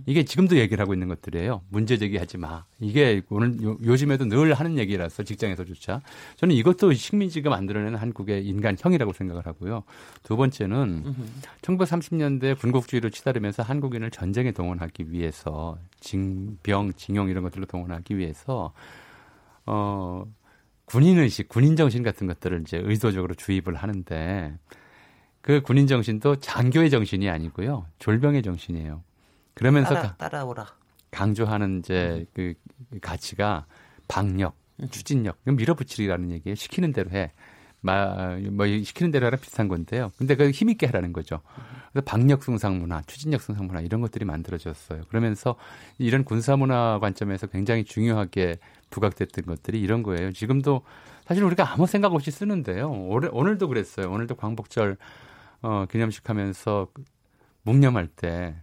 이게 0.07 0.25
지금도 0.25 0.57
얘기를 0.57 0.83
하고 0.83 0.93
있는 0.95 1.07
것들이에요. 1.07 1.63
문제 1.69 1.97
제기하지 1.97 2.39
마. 2.39 2.65
이게 2.81 3.23
오늘 3.29 3.63
요, 3.63 3.97
즘에도늘 3.97 4.53
하는 4.55 4.79
얘기라서 4.79 5.23
직장에서조차 5.23 6.03
저는 6.37 6.55
이것도 6.57 6.93
식민지가 6.93 7.51
만들어내는 7.51 7.99
한국의 7.99 8.45
인간형이라고 8.47 9.13
생각을 9.13 9.47
하고요. 9.47 9.85
두 10.25 10.37
번째는 10.37 11.15
1930년대 11.63 12.59
군국주의를 12.59 13.13
치달으면서 13.13 13.63
한국인을 13.63 14.11
전쟁에 14.11 14.51
동원하기 14.51 15.13
위해서 15.13 15.79
징병, 16.01 16.95
징용 16.95 17.29
이런 17.29 17.45
것들로 17.45 17.67
동원하기 17.67 18.19
위해서 18.19 18.73
어 19.67 20.25
군인 20.85 21.19
의식, 21.19 21.49
군인 21.49 21.77
정신 21.77 22.03
같은 22.03 22.27
것들을 22.27 22.63
이제 22.63 22.79
의도적으로 22.79 23.35
주입을 23.35 23.75
하는데 23.77 24.57
그 25.47 25.61
군인 25.61 25.87
정신도 25.87 26.41
장교의 26.41 26.91
정신이 26.91 27.31
아니고요. 27.31 27.87
졸병의 28.01 28.43
정신이에요. 28.43 29.05
그러면서 29.55 29.95
따라, 29.95 30.17
따라오라. 30.17 30.67
강조하는 31.13 31.79
이제 31.79 32.27
그 32.35 32.55
가치가 33.01 33.65
방력, 34.09 34.57
추진력, 34.91 35.39
밀어붙이라는 35.45 36.33
얘기예요. 36.33 36.57
시키는 36.57 36.93
대로 36.93 37.13
해. 37.13 37.31
마, 37.81 38.37
뭐 38.51 38.67
시키는 38.67 39.13
대로 39.13 39.27
하라 39.27 39.37
비슷한 39.37 39.69
건데요. 39.69 40.11
근데 40.19 40.35
그 40.35 40.51
힘있게 40.51 40.87
하라는 40.87 41.13
거죠. 41.13 41.41
그래서 41.93 42.05
방력 42.05 42.43
승상 42.43 42.81
문화, 42.81 43.01
추진력 43.03 43.41
승상 43.41 43.69
문화 43.69 43.81
이런 43.81 44.01
것들이 44.01 44.25
만들어졌어요. 44.25 45.03
그러면서 45.09 45.55
이런 45.99 46.25
군사 46.25 46.57
문화 46.57 46.99
관점에서 46.99 47.47
굉장히 47.47 47.85
중요하게 47.85 48.59
부각됐던 48.91 49.45
것들이 49.45 49.81
이런 49.81 50.03
거예요. 50.03 50.33
지금도 50.33 50.83
사실 51.25 51.45
우리가 51.45 51.73
아무 51.73 51.87
생각 51.87 52.15
없이 52.15 52.33
쓰는데요. 52.33 52.91
오늘, 52.91 53.31
오늘도 53.33 53.69
그랬어요. 53.69 54.11
오늘도 54.11 54.35
광복절 54.35 54.97
어, 55.63 55.87
기념식 55.91 56.29
하면서 56.29 56.89
묵념할 57.63 58.07
때 58.09 58.55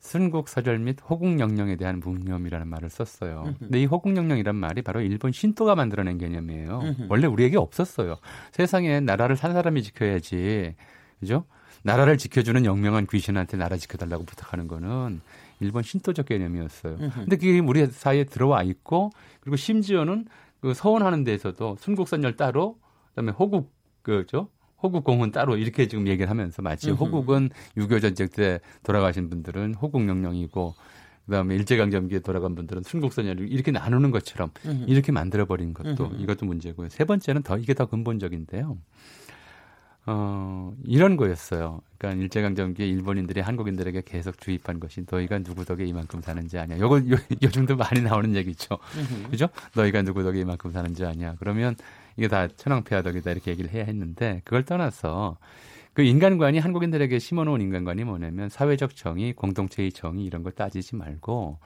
순국 0.00 0.48
사절 0.48 0.78
및 0.78 0.98
호국영령에 1.08 1.76
대한 1.76 2.00
묵념이라는 2.00 2.66
말을 2.68 2.88
썼어요. 2.88 3.54
근데 3.58 3.80
이 3.82 3.84
호국영령이란 3.86 4.54
말이 4.54 4.80
바로 4.82 5.00
일본 5.00 5.32
신도가 5.32 5.74
만들어낸 5.74 6.18
개념이에요. 6.18 6.80
원래 7.08 7.26
우리에게 7.26 7.56
없었어요. 7.56 8.16
세상에 8.52 9.00
나라를 9.00 9.36
산 9.36 9.52
사람이 9.52 9.82
지켜야지. 9.82 10.74
그죠? 11.20 11.44
나라를 11.82 12.16
지켜주는 12.16 12.64
영명한 12.64 13.06
귀신한테 13.08 13.56
나라 13.56 13.76
지켜달라고 13.76 14.24
부탁하는 14.24 14.68
거는 14.68 15.20
일본 15.60 15.82
신도적 15.82 16.26
개념이었어요. 16.26 16.96
근데 17.14 17.36
그게 17.36 17.58
우리 17.58 17.86
사이에 17.86 18.24
들어와 18.24 18.62
있고 18.62 19.10
그리고 19.40 19.56
심지어는 19.56 20.26
그 20.60 20.74
서원하는 20.74 21.24
데에서도 21.24 21.76
순국선열 21.80 22.36
따로 22.36 22.78
그다음에 23.10 23.32
호국 23.32 23.72
그죠? 24.02 24.48
호국공은 24.82 25.32
따로 25.32 25.56
이렇게 25.56 25.88
지금 25.88 26.06
얘기를 26.06 26.30
하면서 26.30 26.62
마치 26.62 26.90
호국은 26.90 27.50
6.25 27.76 28.00
전쟁 28.00 28.28
때 28.28 28.60
돌아가신 28.82 29.28
분들은 29.28 29.74
호국영령이고 29.74 30.74
그다음에 31.26 31.56
일제강점기에 31.56 32.20
돌아간 32.20 32.54
분들은 32.54 32.82
순국선열을 32.84 33.52
이렇게 33.52 33.70
나누는 33.70 34.10
것처럼 34.10 34.50
이렇게 34.86 35.12
만들어버린 35.12 35.74
것도 35.74 36.06
이것도 36.18 36.46
문제고요. 36.46 36.88
세 36.88 37.04
번째는 37.04 37.42
더 37.42 37.58
이게 37.58 37.74
더 37.74 37.86
근본적인데요. 37.86 38.78
어, 40.10 40.72
이런 40.84 41.18
거였어요. 41.18 41.82
그러니까 41.98 42.22
일제강점기에 42.22 42.86
일본인들이 42.86 43.42
한국인들에게 43.42 44.04
계속 44.06 44.40
주입한 44.40 44.80
것이 44.80 45.04
너희가 45.10 45.40
누구 45.40 45.66
덕에 45.66 45.84
이만큼 45.84 46.22
사는지 46.22 46.58
아냐. 46.58 46.78
요거 46.78 47.00
요, 47.10 47.16
요즘도 47.42 47.76
많이 47.76 48.00
나오는 48.00 48.34
얘기죠. 48.34 48.78
그죠? 49.30 49.50
너희가 49.74 50.00
누구 50.00 50.22
덕에 50.22 50.40
이만큼 50.40 50.72
사는지 50.72 51.04
아냐. 51.04 51.36
그러면 51.38 51.76
이게 52.18 52.26
다 52.26 52.48
천황폐하덕이다 52.48 53.30
이렇게 53.30 53.52
얘기를 53.52 53.70
해야 53.70 53.84
했는데 53.84 54.42
그걸 54.44 54.64
떠나서 54.64 55.38
그 55.94 56.02
인간관이 56.02 56.58
한국인들에게 56.58 57.16
심어놓은 57.18 57.60
인간관이 57.60 58.04
뭐냐면 58.04 58.48
사회적 58.48 58.96
정의, 58.96 59.32
공동체의 59.32 59.92
정의 59.92 60.24
이런 60.24 60.42
걸 60.42 60.52
따지지 60.52 60.96
말고 60.96 61.58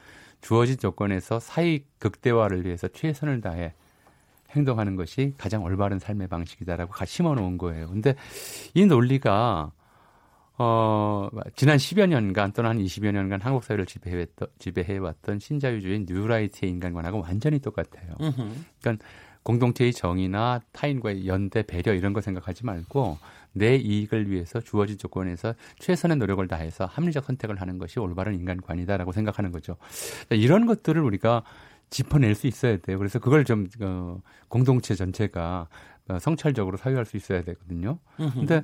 주어진 0.43 0.77
조건에서 0.77 1.41
사익 1.41 1.99
극대화를 1.99 2.67
위해서 2.67 2.87
최선을 2.87 3.41
다해 3.41 3.73
행동하는 4.51 4.97
것이 4.97 5.33
가장 5.39 5.65
올바른 5.65 5.99
삶의 5.99 6.29
방식이다라고 6.29 6.93
심어놓은 7.03 7.57
거예요. 7.57 7.89
근데 7.89 8.15
이 8.75 8.85
논리가 8.85 9.73
어, 10.59 11.29
지난 11.57 11.79
10여 11.79 12.07
년간 12.07 12.53
또는 12.53 12.71
한 12.71 12.79
20여 12.79 13.11
년간 13.11 13.41
한국 13.41 13.65
사회를 13.65 13.87
지배해왔던, 13.87 14.49
지배해왔던 14.59 15.39
신자유주의 15.39 16.05
뉴라이트의 16.07 16.71
인간관하고 16.71 17.23
완전히 17.23 17.59
똑같아요. 17.59 18.17
그러니까 18.81 19.07
공동체의 19.43 19.93
정의나 19.93 20.61
타인과의 20.73 21.27
연대, 21.27 21.63
배려 21.63 21.95
이런 21.95 22.13
거 22.13 22.21
생각하지 22.21 22.65
말고 22.65 23.19
내 23.53 23.77
이익을 23.77 24.31
위해서 24.31 24.61
주어진 24.61 24.99
조건에서 24.99 25.55
최선의 25.79 26.17
노력을 26.19 26.47
다해서 26.49 26.87
합리적 26.87 27.25
선택을 27.25 27.61
하는 27.61 27.79
것이 27.79 28.01
올바른 28.01 28.35
인간관이다라고 28.35 29.13
생각하는 29.13 29.53
거죠. 29.53 29.77
이런 30.31 30.67
것들을 30.67 31.03
우리가 31.03 31.43
짚어낼 31.91 32.35
수 32.35 32.47
있어야 32.47 32.79
돼요. 32.79 32.99
그래서 32.99 33.19
그걸 33.19 33.45
좀 33.45 33.69
어, 33.81 34.21
공동체 34.49 34.95
전체가 34.95 35.69
어, 36.09 36.19
성찰적으로 36.19 36.77
사유할 36.79 37.05
수 37.05 37.17
있어야 37.17 37.43
되거든요. 37.43 37.99
근데 38.33 38.63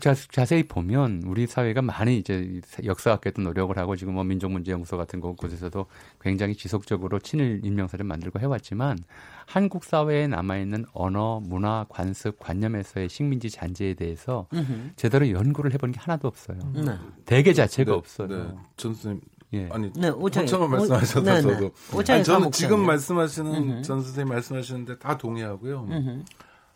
자, 0.00 0.14
자세히 0.14 0.62
보면 0.62 1.22
우리 1.26 1.46
사회가 1.46 1.82
많이 1.82 2.16
이제 2.16 2.60
역사학계도 2.82 3.42
노력을 3.42 3.76
하고 3.76 3.94
지금 3.94 4.14
뭐 4.14 4.24
민족문제연구소 4.24 4.96
같은 4.96 5.20
곳에서도 5.20 5.84
굉장히 6.20 6.54
지속적으로 6.54 7.18
친일 7.18 7.60
인명사를 7.62 8.02
만들고 8.04 8.40
해왔지만 8.40 8.98
한국 9.46 9.84
사회에 9.84 10.28
남아있는 10.28 10.86
언어, 10.94 11.40
문화, 11.44 11.84
관습, 11.90 12.38
관념에서의 12.38 13.10
식민지 13.10 13.50
잔재에 13.50 13.92
대해서 13.92 14.46
음흠. 14.54 14.92
제대로 14.96 15.28
연구를 15.30 15.74
해본 15.74 15.92
게 15.92 16.00
하나도 16.00 16.26
없어요. 16.26 16.56
네. 16.74 16.92
대개 17.26 17.52
자체가 17.52 17.90
네, 17.92 17.96
없어요. 17.98 18.28
네. 18.28 18.36
전 18.78 18.94
선생님 18.94 19.20
예. 19.54 19.68
아니 19.70 19.92
네, 19.92 20.08
오창- 20.08 20.40
한참을 20.44 20.64
오- 20.64 20.68
말씀하셔서 20.70 21.20
네, 21.20 21.42
네. 21.42 21.70
아니, 22.14 22.24
저는. 22.24 22.50
지금 22.52 22.86
말씀하시는 22.86 23.54
음흠. 23.54 23.82
전 23.82 24.00
선생님 24.00 24.32
말씀하시는데 24.32 24.98
다 24.98 25.18
동의하고요. 25.18 25.86
음흠. 25.90 26.24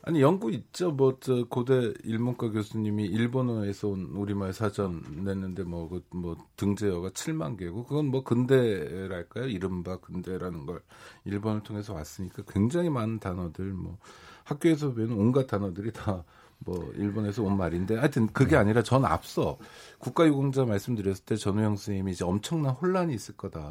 아니 0.08 0.20
연구 0.22 0.52
있죠. 0.52 0.92
뭐 0.92 1.18
저 1.20 1.44
고대 1.48 1.92
일문과 2.04 2.50
교수님이 2.50 3.06
일본어에서 3.06 3.88
온 3.88 4.04
우리말 4.14 4.52
사전 4.52 5.02
냈는데 5.24 5.64
뭐 5.64 5.88
그 5.88 6.00
뭐 6.14 6.36
등재어가 6.56 7.10
7만 7.10 7.58
개고 7.58 7.84
그건 7.84 8.06
뭐 8.06 8.22
근대랄까요? 8.22 9.46
이른바 9.48 9.98
근대라는 9.98 10.64
걸 10.66 10.80
일본을 11.24 11.62
통해서 11.64 11.92
왔으니까 11.94 12.44
굉장히 12.48 12.88
많은 12.90 13.18
단어들 13.18 13.72
뭐 13.72 13.98
학교에서 14.44 14.94
배우는 14.94 15.16
온갖 15.18 15.48
단어들이 15.48 15.92
다 15.92 16.24
뭐 16.58 16.92
일본에서 16.96 17.42
온 17.42 17.56
말인데 17.56 17.96
하여튼 17.96 18.26
그게 18.32 18.56
아니라 18.56 18.82
전 18.82 19.04
앞서 19.04 19.58
국가유공자 19.98 20.64
말씀드렸을 20.64 21.24
때 21.24 21.36
전우영 21.36 21.76
선생님이 21.76 22.12
이제 22.12 22.24
엄청난 22.24 22.72
혼란이 22.72 23.14
있을 23.14 23.36
거다. 23.36 23.70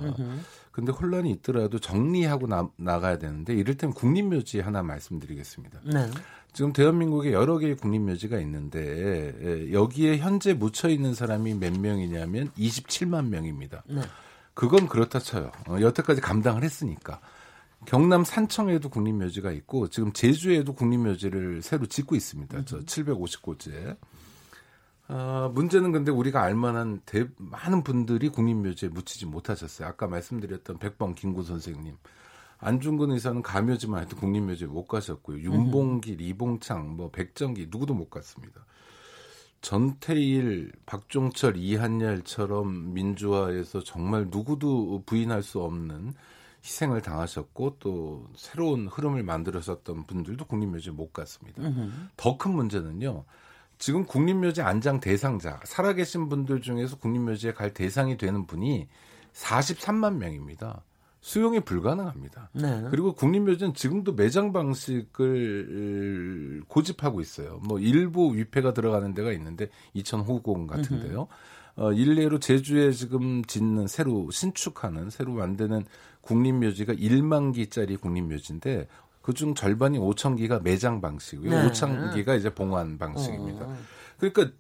근데 0.72 0.92
혼란이 0.92 1.32
있더라도 1.32 1.80
정리하고 1.80 2.48
나, 2.48 2.70
나가야 2.78 3.18
되는데 3.18 3.54
이를테면 3.54 3.94
국립묘지 3.94 4.60
하나 4.60 4.84
말씀드리겠습니다. 4.84 5.80
네. 5.86 6.10
지금 6.54 6.72
대한민국에 6.72 7.34
여러 7.34 7.58
개의 7.58 7.76
국립묘지가 7.76 8.40
있는데 8.40 9.34
에, 9.42 9.74
여기에 9.74 10.18
현재 10.20 10.54
묻혀 10.54 10.88
있는 10.88 11.14
사람이 11.14 11.56
몇 11.56 11.78
명이냐면 11.78 12.50
27만 12.58 13.28
명입니다. 13.28 13.84
네. 13.88 14.02
그건 14.54 14.88
그렇다 14.88 15.20
쳐요. 15.20 15.52
어, 15.68 15.78
여태까지 15.82 16.22
감당을 16.22 16.64
했으니까. 16.64 17.20
경남 17.86 18.24
산청에도 18.24 18.90
국립묘지가 18.90 19.52
있고 19.52 19.88
지금 19.90 20.12
제주에도 20.12 20.74
국립묘지를 20.74 21.62
새로 21.62 21.86
짓고 21.86 22.16
있습니다. 22.16 22.66
저 22.66 22.80
750곳째. 22.80 23.98
아, 25.08 25.52
문제는 25.54 25.92
근데 25.92 26.12
우리가 26.12 26.42
알만한 26.42 27.02
대, 27.06 27.28
많은 27.38 27.84
분들이 27.84 28.30
국립묘지에 28.30 28.90
묻히지 28.90 29.28
못하셨어요. 29.28 29.88
아까 29.88 30.08
말씀드렸던 30.08 30.80
백범 30.80 31.14
김구 31.14 31.44
선생님. 31.44 31.96
안중근 32.58 33.12
의사는 33.12 33.42
가묘지만 33.44 34.04
해도 34.04 34.16
국립묘지에 34.16 34.68
못 34.68 34.88
가셨고요. 34.88 35.40
윤봉길, 35.40 36.22
이봉창, 36.22 36.96
뭐 36.96 37.12
백정기 37.12 37.68
누구도 37.70 37.94
못 37.94 38.10
갔습니다. 38.10 38.66
전태일, 39.62 40.72
박종철, 40.86 41.58
이한열처럼 41.58 42.94
민주화에서 42.94 43.84
정말 43.84 44.28
누구도 44.30 45.04
부인할 45.06 45.44
수 45.44 45.62
없는 45.62 46.14
희생을 46.66 47.02
당하셨고 47.04 47.78
또 47.80 48.28
새로운 48.36 48.88
흐름을 48.88 49.22
만들었었던 49.22 50.06
분들도 50.08 50.46
국립묘지에 50.46 50.94
못 50.94 51.14
갔습니다. 51.14 51.62
더 52.18 52.38
큰 52.38 52.54
문제는요. 52.56 53.24
지금 53.78 54.04
국립묘지 54.06 54.64
안장 54.64 55.00
대상자 55.00 55.60
살아계신 55.64 56.28
분들 56.28 56.62
중에서 56.62 56.98
국립묘지에 56.98 57.54
갈 57.54 57.72
대상이 57.72 58.18
되는 58.18 58.48
분이 58.48 58.88
43만 59.34 60.16
명입니다. 60.16 60.82
수용이 61.22 61.60
불가능합니다. 61.60 62.50
네. 62.54 62.84
그리고 62.90 63.14
국립묘지는 63.14 63.76
지금도 63.76 64.14
매장 64.14 64.52
방식을 64.52 65.04
고집하고 66.68 67.22
있어요. 67.22 67.60
뭐 67.64 67.80
일부 67.80 68.36
위패가 68.36 68.74
들어가는 68.74 69.14
데가 69.14 69.32
있는데 69.34 69.70
이천 69.94 70.22
호공 70.22 70.66
같은데요. 70.68 71.28
어, 71.78 71.92
일례로 71.92 72.40
제주에 72.40 72.92
지금 72.92 73.44
짓는 73.44 73.88
새로 73.88 74.30
신축하는 74.32 75.10
새로 75.10 75.34
만드는 75.34 75.86
국립묘지가 76.22 76.94
1만 76.94 77.54
기짜리 77.54 77.98
국립묘지인데 77.98 78.88
그중 79.22 79.56
절반이 79.56 79.98
5천 79.98 80.38
기가 80.38 80.60
매장 80.60 81.02
방식이고요. 81.02 81.64
네. 81.64 81.70
5천 81.70 82.14
기가 82.14 82.36
이제 82.36 82.54
봉환 82.54 82.98
방식입니다. 82.98 83.66
어. 83.66 83.78
그러니까 84.18 84.52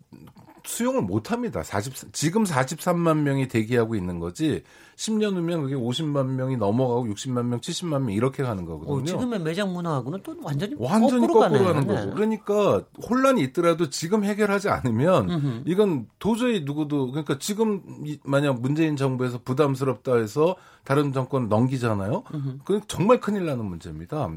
수용을 0.66 1.02
못 1.04 1.32
합니다. 1.32 1.64
40 1.64 2.12
지금 2.14 2.44
43만 2.44 3.20
명이 3.20 3.48
대기하고 3.48 3.96
있는 3.96 4.20
거지. 4.20 4.64
10년 4.98 5.36
후면 5.36 5.62
그게 5.64 5.76
50만 5.76 6.26
명이 6.28 6.58
넘어가고 6.58 7.06
60만 7.08 7.46
명, 7.46 7.60
70만 7.60 8.00
명 8.02 8.12
이렇게 8.12 8.44
가는 8.44 8.66
거거든요. 8.66 8.94
어, 8.94 9.04
지금의 9.04 9.42
매장 9.42 9.74
문화하고는 9.74 10.22
또 10.24 10.36
완전히 10.42 10.74
완전히 10.80 11.28
거꾸로, 11.28 11.40
거꾸로. 11.42 11.64
가는 11.66 11.86
거죠. 11.88 12.06
네. 12.06 12.12
그러니까 12.14 12.84
혼란이 13.10 13.42
있더라도 13.44 13.90
지금 13.90 14.24
해결하지 14.24 14.70
않으면 14.70 15.64
이건 15.68 16.08
도저히 16.20 16.62
누구도 16.62 17.12
그러니까 17.12 17.38
지금 17.40 17.82
이- 18.06 18.20
만약 18.24 18.60
문재인 18.62 18.96
정부에서 18.96 19.40
부담스럽다 19.44 20.16
해서 20.16 20.56
다른 20.86 21.12
정권 21.14 21.50
넘기잖아요. 21.50 22.24
그건 22.64 22.82
정말 22.88 23.20
큰일 23.20 23.46
나는 23.46 23.66
문제입니다. 23.66 24.30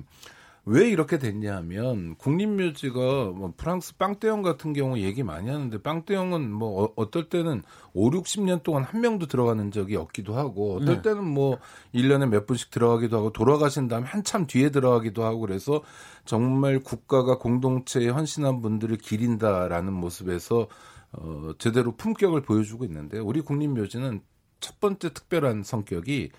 왜 0.71 0.87
이렇게 0.91 1.19
됐냐 1.19 1.57
하면 1.57 2.15
국립묘지가 2.17 2.99
뭐 2.99 3.55
프랑스 3.57 3.97
빵떼형 3.97 4.43
같은 4.43 4.75
경우 4.75 4.99
얘기 4.99 5.23
많이 5.23 5.49
하는데 5.49 5.81
빵떼형은 5.81 6.53
뭐 6.53 6.85
어, 6.85 6.93
어떨 6.95 7.31
때는 7.31 7.63
5, 7.95 8.11
60년 8.11 8.63
동안 8.63 8.83
한 8.83 9.01
명도 9.01 9.27
들어가는 9.27 9.71
적이 9.71 9.97
없기도 9.97 10.37
하고 10.37 10.77
어떨 10.77 10.97
네. 10.97 11.03
때는 11.03 11.25
뭐 11.25 11.59
1년에 11.95 12.29
몇 12.29 12.47
분씩 12.47 12.71
들어가기도 12.71 13.17
하고 13.17 13.33
돌아가신 13.33 13.89
다음에 13.89 14.07
한참 14.07 14.47
뒤에 14.47 14.69
들어가기도 14.69 15.25
하고 15.25 15.41
그래서 15.41 15.83
정말 16.27 16.81
국가가 16.81 17.39
공동체에 17.39 18.09
헌신한 18.09 18.61
분들을 18.61 18.99
기린다라는 18.99 19.95
모습에서 19.95 20.69
어, 21.13 21.53
제대로 21.59 21.97
품격을 21.97 22.43
보여주고 22.43 22.85
있는데 22.85 23.19
우리 23.19 23.41
국립묘지는 23.41 24.21
첫 24.61 24.81
번째 24.81 25.15
특별한 25.15 25.63
성격이 25.63 26.25
에, 26.25 26.31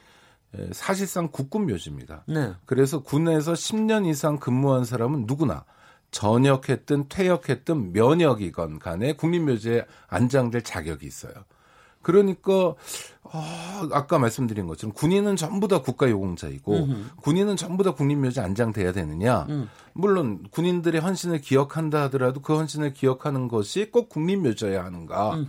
사실상 0.71 1.29
국군 1.31 1.67
묘지입니다. 1.67 2.23
네. 2.27 2.53
그래서 2.65 3.01
군에서 3.01 3.53
10년 3.53 4.07
이상 4.07 4.37
근무한 4.37 4.83
사람은 4.83 5.25
누구나 5.27 5.65
전역했든 6.11 7.07
퇴역했든 7.09 7.93
면역이건 7.93 8.79
간에 8.79 9.13
국립묘지에 9.13 9.85
안장될 10.07 10.63
자격이 10.63 11.05
있어요. 11.05 11.33
그러니까 12.01 12.75
아, 13.31 13.87
아까 13.91 14.17
말씀드린 14.19 14.65
것처럼 14.67 14.93
군인은 14.93 15.35
전부 15.35 15.67
다 15.67 15.81
국가유공자이고 15.81 16.87
군인은 17.21 17.55
전부 17.57 17.83
다 17.83 17.91
국립묘지 17.93 18.39
안장돼야 18.39 18.91
되느냐? 18.91 19.45
물론 19.93 20.43
군인들의 20.51 21.01
헌신을 21.01 21.41
기억한다 21.41 22.03
하더라도 22.03 22.41
그 22.41 22.55
헌신을 22.55 22.93
기억하는 22.93 23.47
것이 23.47 23.89
꼭 23.91 24.09
국립묘지여야 24.09 24.83
하는가? 24.85 25.39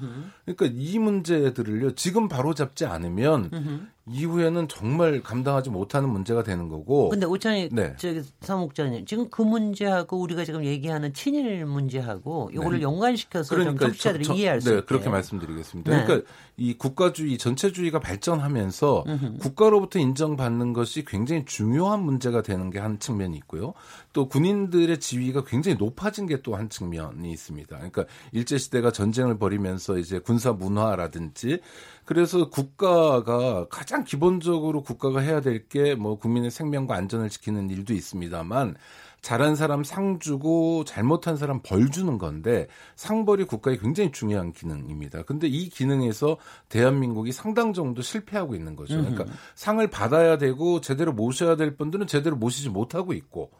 그러니까 0.44 0.66
이 0.72 0.98
문제들을요 0.98 1.94
지금 1.94 2.28
바로 2.28 2.54
잡지 2.54 2.84
않으면 2.86 3.88
이후에는 4.12 4.66
정말 4.66 5.22
감당하지 5.22 5.70
못하는 5.70 6.08
문제가 6.08 6.42
되는 6.42 6.68
거고. 6.68 7.10
근데 7.10 7.26
오찬이 7.26 7.68
네. 7.70 7.94
저기 7.96 8.22
사목장님 8.40 9.06
지금 9.06 9.30
그 9.30 9.42
문제하고 9.42 10.18
우리가 10.18 10.44
지금 10.44 10.64
얘기하는 10.64 11.14
친일 11.14 11.64
문제하고 11.64 12.50
요거를 12.52 12.82
연관시켜서 12.82 13.54
좀 13.54 13.78
청취자들이 13.78 14.22
네. 14.24 14.26
저- 14.26 14.32
저- 14.34 14.38
이해할 14.38 14.60
수 14.60 14.70
네, 14.70 14.76
있게 14.78 14.86
그렇게 14.86 15.10
말씀드리겠습니다. 15.10 15.96
네. 15.96 16.04
그러니까 16.04 16.28
이 16.56 16.74
국가주의 16.76 17.38
전체 17.38 17.69
주의가 17.72 18.00
발전하면서 18.00 19.04
국가로부터 19.40 19.98
인정받는 19.98 20.72
것이 20.72 21.04
굉장히 21.04 21.44
중요한 21.44 22.02
문제가 22.02 22.42
되는 22.42 22.70
게 22.70 22.80
한 22.80 22.98
측면이 22.98 23.36
있고요. 23.38 23.74
또 24.12 24.26
군인들의 24.28 24.98
지위가 25.00 25.44
굉장히 25.44 25.76
높아진 25.76 26.26
게 26.26 26.40
또 26.42 26.56
한 26.56 26.68
측면이 26.70 27.30
있습니다. 27.30 27.76
그러니까 27.76 28.04
일제 28.32 28.56
시대가 28.58 28.90
전쟁을 28.90 29.38
벌이면서 29.38 29.98
이제 29.98 30.18
군사 30.18 30.52
문화라든지 30.52 31.60
그래서 32.06 32.48
국가가 32.48 33.66
가장 33.68 34.04
기본적으로 34.04 34.82
국가가 34.82 35.20
해야 35.20 35.40
될 35.40 35.68
게 35.68 35.94
뭐 35.94 36.18
국민의 36.18 36.50
생명과 36.50 36.96
안전을 36.96 37.28
지키는 37.28 37.70
일도 37.70 37.92
있습니다만 37.92 38.74
잘한 39.22 39.54
사람 39.54 39.84
상 39.84 40.18
주고 40.18 40.84
잘못한 40.84 41.36
사람 41.36 41.60
벌 41.62 41.90
주는 41.90 42.18
건데 42.18 42.66
상벌이 42.96 43.44
국가의 43.44 43.78
굉장히 43.78 44.12
중요한 44.12 44.52
기능입니다. 44.52 45.22
근데 45.22 45.46
이 45.46 45.68
기능에서 45.68 46.36
대한민국이 46.68 47.32
상당 47.32 47.72
정도 47.72 48.02
실패하고 48.02 48.54
있는 48.54 48.76
거죠. 48.76 48.96
그러니까 48.96 49.24
상을 49.54 49.86
받아야 49.88 50.38
되고 50.38 50.80
제대로 50.80 51.12
모셔야 51.12 51.56
될 51.56 51.76
분들은 51.76 52.06
제대로 52.06 52.36
모시지 52.36 52.70
못하고 52.70 53.12
있고 53.12 53.50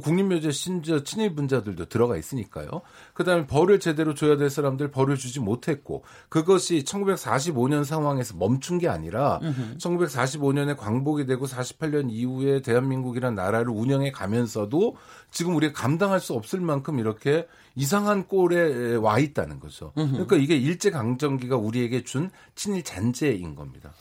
국립묘지에 0.00 0.50
심지어 0.52 1.02
친일 1.02 1.34
분자들도 1.34 1.86
들어가 1.86 2.16
있으니까요. 2.16 2.68
그다음에 3.14 3.46
벌을 3.46 3.78
제대로 3.78 4.14
줘야 4.14 4.36
될 4.36 4.48
사람들 4.48 4.90
벌을 4.90 5.16
주지 5.16 5.40
못했고 5.40 6.04
그것이 6.28 6.84
1945년 6.84 7.84
상황에서 7.84 8.36
멈춘 8.36 8.78
게 8.78 8.88
아니라 8.88 9.40
1945년에 9.78 10.76
광복이 10.76 11.26
되고 11.26 11.46
48년 11.46 12.10
이후에 12.10 12.62
대한민국이라는 12.62 13.34
나라를 13.34 13.70
운영해 13.70 14.12
가면서도 14.12 14.96
지금 15.30 15.54
우리가 15.56 15.72
감당할 15.72 16.20
수 16.20 16.34
없을 16.34 16.60
만큼 16.60 16.98
이렇게 16.98 17.46
이상한 17.74 18.26
꼴에 18.26 18.96
와 18.96 19.18
있다는 19.18 19.60
거죠. 19.60 19.92
그러니까 19.94 20.36
이게 20.36 20.56
일제 20.56 20.90
강점기가 20.90 21.56
우리에게 21.56 22.02
준 22.04 22.30
친일 22.54 22.82
잔재인 22.82 23.54
겁니다. 23.54 23.92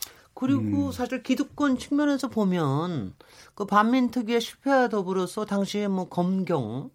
그리고 0.42 0.88
음. 0.88 0.92
사실 0.92 1.22
기득권 1.22 1.78
측면에서 1.78 2.28
보면 2.28 3.14
그 3.54 3.66
반민 3.66 4.10
특위의 4.10 4.42
실패와 4.42 4.90
더불어서 4.90 5.46
당시에 5.46 5.88
뭐 5.88 6.10
검경 6.10 6.90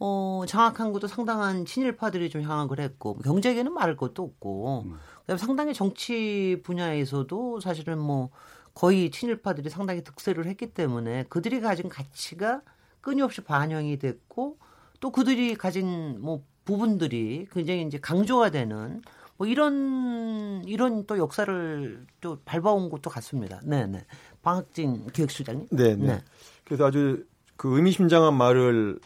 어, 0.00 0.42
장악한 0.48 0.92
것도 0.92 1.06
상당한 1.06 1.64
친일파들이 1.64 2.28
좀 2.28 2.42
향악을 2.42 2.80
했고 2.80 3.14
경제계는 3.18 3.72
말할 3.72 3.96
것도 3.96 4.24
없고 4.24 4.82
음. 4.86 4.96
그다음에 5.20 5.38
상당히 5.38 5.74
정치 5.74 6.60
분야에서도 6.64 7.60
사실은 7.60 8.00
뭐 8.00 8.30
거의 8.74 9.12
친일파들이 9.12 9.70
상당히 9.70 10.02
득세를 10.02 10.46
했기 10.46 10.74
때문에 10.74 11.26
그들이 11.28 11.60
가진 11.60 11.88
가치가 11.88 12.62
끊임없이 13.00 13.42
반영이 13.42 14.00
됐고 14.00 14.58
또 14.98 15.12
그들이 15.12 15.54
가진 15.54 16.20
뭐 16.20 16.42
부분들이 16.64 17.46
굉장히 17.52 17.82
이제 17.82 18.00
강조가 18.00 18.50
되는 18.50 19.02
뭐 19.42 19.48
이런 19.48 20.62
이런 20.66 21.04
또 21.04 21.18
역사를 21.18 22.06
또 22.20 22.38
밟아온 22.44 22.90
것도 22.90 23.10
같습니다. 23.10 23.60
네, 23.64 23.86
네. 23.88 24.04
방학진 24.40 25.08
기획수장님. 25.08 25.66
네, 25.72 25.96
네. 25.96 26.20
그래서 26.64 26.86
아주 26.86 27.24
그 27.56 27.74
의미심장한 27.74 28.34
말을 28.34 29.00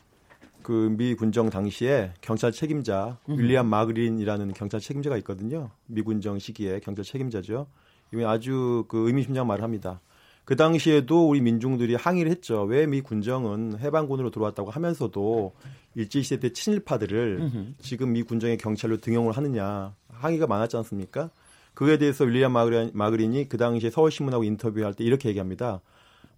그 0.62 0.90
미 0.90 1.14
군정 1.14 1.48
당시에 1.48 2.12
경찰 2.20 2.52
책임자 2.52 3.18
윌리엄 3.26 3.68
마그린이라는 3.68 4.52
경찰 4.52 4.78
책임자가 4.78 5.16
있거든요. 5.18 5.70
미 5.86 6.02
군정 6.02 6.38
시기에 6.38 6.80
경찰 6.80 7.02
책임자죠. 7.02 7.66
이분이 8.12 8.26
아주 8.26 8.84
그 8.88 9.06
의미심장한 9.06 9.46
말을 9.46 9.64
합니다. 9.64 10.02
그 10.46 10.54
당시에도 10.54 11.28
우리 11.28 11.40
민중들이 11.40 11.96
항의를 11.96 12.30
했죠. 12.30 12.62
왜 12.62 12.86
미 12.86 13.00
군정은 13.00 13.78
해방군으로 13.80 14.30
들어왔다고 14.30 14.70
하면서도 14.70 15.52
일제시대 15.96 16.38
때 16.38 16.52
친일파들을 16.52 17.74
지금 17.80 18.12
미 18.12 18.22
군정의 18.22 18.56
경찰로 18.56 18.98
등용을 18.98 19.36
하느냐 19.36 19.94
항의가 20.08 20.46
많았지 20.46 20.76
않습니까? 20.78 21.30
그에 21.74 21.98
대해서 21.98 22.24
윌리엄 22.24 22.52
마그린, 22.52 22.92
마그린이 22.94 23.48
그 23.48 23.58
당시에 23.58 23.90
서울신문하고 23.90 24.44
인터뷰할 24.44 24.94
때 24.94 25.02
이렇게 25.02 25.28
얘기합니다. 25.28 25.80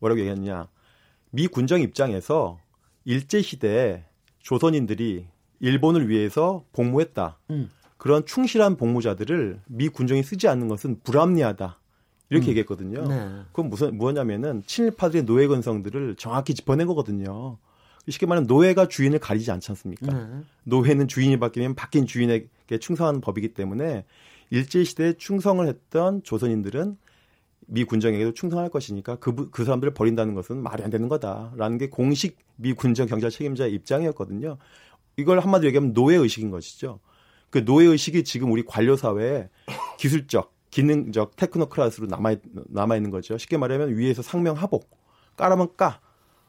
뭐라고 0.01 0.21
얘기했냐. 0.21 0.69
미 1.31 1.47
군정 1.47 1.83
입장에서 1.83 2.59
일제시대에 3.05 4.05
조선인들이 4.41 5.27
일본을 5.61 6.09
위해서 6.09 6.65
복무했다. 6.73 7.39
음. 7.51 7.69
그런 7.99 8.25
충실한 8.25 8.77
복무자들을 8.77 9.61
미 9.67 9.89
군정이 9.91 10.23
쓰지 10.23 10.49
않는 10.49 10.69
것은 10.69 11.01
불합리하다. 11.05 11.79
이렇게 12.31 12.49
얘기했거든요. 12.49 13.07
네. 13.09 13.29
그건 13.53 13.70
무슨 13.70 13.97
뭐냐면은 13.97 14.62
친일파들의 14.66 15.24
노예 15.24 15.47
근성들을 15.47 16.16
정확히 16.16 16.55
짚어낸 16.55 16.87
거거든요. 16.87 17.59
쉽게 18.09 18.26
말하면 18.26 18.47
노예가 18.47 18.89
주인을 18.89 19.18
가리지 19.18 19.51
않지 19.51 19.70
않습니까? 19.72 20.12
네. 20.12 20.41
노예는 20.64 21.09
주인이 21.09 21.39
바뀌면 21.39 21.74
바뀐 21.74 22.07
주인에게 22.07 22.79
충성하는 22.81 23.20
법이기 23.20 23.55
때문에 23.55 24.05
일제 24.51 24.85
시대에 24.85 25.14
충성을 25.14 25.66
했던 25.66 26.22
조선인들은 26.22 26.97
미 27.70 27.85
군정에게도 27.85 28.33
충성할 28.33 28.70
것이니까 28.70 29.16
그, 29.16 29.51
그 29.51 29.64
사람들을 29.64 29.93
버린다는 29.93 30.35
것은 30.35 30.62
말이 30.62 30.83
안 30.83 30.91
되는 30.91 31.09
거다라는 31.09 31.76
게 31.76 31.91
공식 31.91 32.39
미 32.57 32.72
군정 32.72 33.07
경찰 33.07 33.31
책임자의 33.31 33.72
입장이었거든요. 33.74 34.57
이걸 35.18 35.41
한마디로 35.41 35.68
얘기하면 35.68 35.93
노예 35.93 36.16
의식인 36.16 36.51
것이죠. 36.51 37.01
그 37.51 37.64
노예 37.64 37.87
의식이 37.89 38.24
지금 38.24 38.51
우리 38.53 38.64
관료 38.64 38.97
사회에 38.97 39.49
기술적, 39.99 40.55
기능적 40.71 41.37
테크노크라스로 41.37 42.07
남아 42.07 42.37
남아 42.69 42.97
있는 42.97 43.11
거죠. 43.11 43.39
쉽게 43.39 43.57
말하면 43.57 43.97
위에서 43.97 44.23
상명 44.23 44.55
하복, 44.57 44.91
까라면 45.37 45.77
까, 45.77 46.01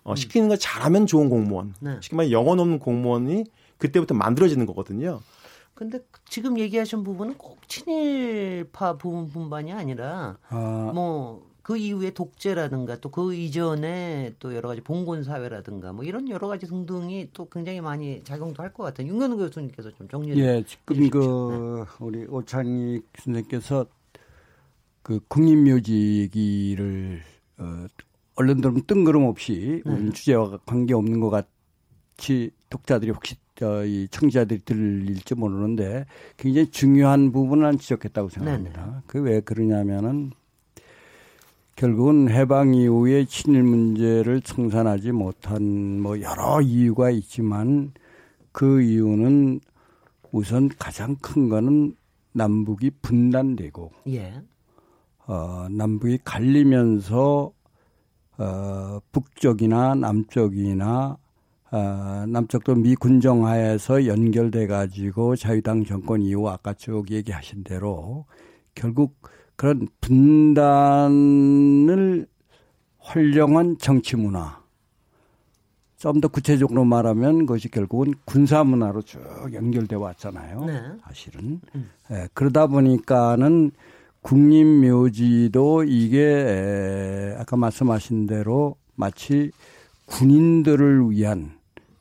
어, 0.03 0.15
시키는 0.15 0.49
거 0.49 0.55
잘하면 0.57 1.05
좋은 1.07 1.29
공무원. 1.29 1.73
네. 1.79 1.97
쉽게 2.01 2.15
말해 2.15 2.31
영혼 2.31 2.59
없는 2.59 2.79
공무원이 2.79 3.45
그때부터 3.77 4.13
만들어지는 4.15 4.65
거거든요. 4.65 5.21
근데 5.73 5.99
지금 6.27 6.59
얘기하신 6.59 7.03
부분은 7.05 7.35
꼭 7.37 7.65
친일파 7.69 8.97
부분뿐만이 8.97 9.71
아니라 9.71 10.37
아, 10.49 10.91
뭐그 10.93 11.77
이후에 11.77 12.09
독재라든가 12.11 12.97
또 12.97 13.09
그 13.09 13.33
이전에 13.33 14.33
또 14.39 14.53
여러 14.53 14.67
가지 14.67 14.81
봉건 14.81 15.23
사회라든가 15.23 15.93
뭐 15.93 16.03
이런 16.03 16.27
여러 16.29 16.49
가지 16.49 16.67
등등이 16.67 17.29
또 17.33 17.47
굉장히 17.47 17.79
많이 17.79 18.21
작용도 18.25 18.61
할 18.61 18.73
것 18.73 18.83
같아요. 18.83 19.07
윤건우 19.07 19.37
교수님께서 19.37 19.91
좀 19.91 20.09
정리해 20.09 20.35
예, 20.37 20.63
지금 20.67 20.95
해주십시오. 20.97 21.11
그 21.21 21.85
우리 22.01 22.25
오창익 22.25 23.03
선생께서 23.17 23.85
그 25.09 25.19
국립묘지기를 25.27 27.19
어, 27.57 27.87
언론들은 28.35 28.83
뜬금없이 28.85 29.81
네. 29.83 29.91
우리 29.91 30.11
주제와 30.11 30.59
관계 30.67 30.93
없는 30.93 31.19
것 31.19 31.31
같이 31.31 32.51
독자들이 32.69 33.09
혹시 33.09 33.35
어, 33.63 33.83
이 33.85 34.07
청자들이 34.11 34.59
들릴지 34.59 35.33
모르는데 35.33 36.05
굉장히 36.37 36.69
중요한 36.69 37.31
부분을 37.31 37.79
지적했다고 37.79 38.29
생각합니다. 38.29 39.01
그왜 39.07 39.39
그러냐면은 39.39 40.29
결국은 41.75 42.29
해방 42.29 42.75
이후에 42.75 43.25
친일 43.25 43.63
문제를 43.63 44.41
청산하지 44.41 45.11
못한 45.11 46.01
뭐 46.01 46.21
여러 46.21 46.61
이유가 46.61 47.09
있지만 47.09 47.93
그 48.51 48.83
이유는 48.83 49.59
우선 50.31 50.69
가장 50.77 51.15
큰 51.15 51.49
거는 51.49 51.95
남북이 52.33 52.91
분단되고 53.01 53.91
예. 54.09 54.43
어, 55.29 55.67
남북이 55.69 56.19
갈리면서 56.23 57.53
어, 58.39 58.99
북쪽이나 59.11 59.93
남쪽이나 59.93 61.17
어, 61.71 62.25
남쪽도 62.27 62.73
미 62.73 62.95
군정하에서 62.95 64.07
연결돼 64.07 64.65
가지고 64.65 65.35
자유당 65.35 65.85
정권 65.85 66.23
이후 66.23 66.49
아까 66.49 66.73
쭉 66.73 67.11
얘기하신 67.11 67.63
대로 67.63 68.25
결국 68.73 69.21
그런 69.55 69.87
분단을 70.01 71.45
활용한 72.97 73.77
정치 73.77 74.15
문화 74.15 74.57
좀 75.97 76.21
더 76.21 76.27
구체적으로 76.27 76.85
말하면 76.85 77.45
그것이 77.45 77.69
결국은 77.69 78.15
군사 78.25 78.63
문화로 78.63 79.03
쭉 79.03 79.19
연결돼 79.53 79.95
왔잖아요. 79.95 80.65
네. 80.65 80.81
사실은 81.03 81.61
예, 82.09 82.27
그러다 82.33 82.65
보니까는 82.67 83.71
국립묘지도 84.21 85.83
이게 85.83 86.19
에, 86.21 87.35
아까 87.37 87.55
말씀하신 87.55 88.27
대로 88.27 88.75
마치 88.95 89.51
군인들을 90.05 91.11
위한 91.11 91.53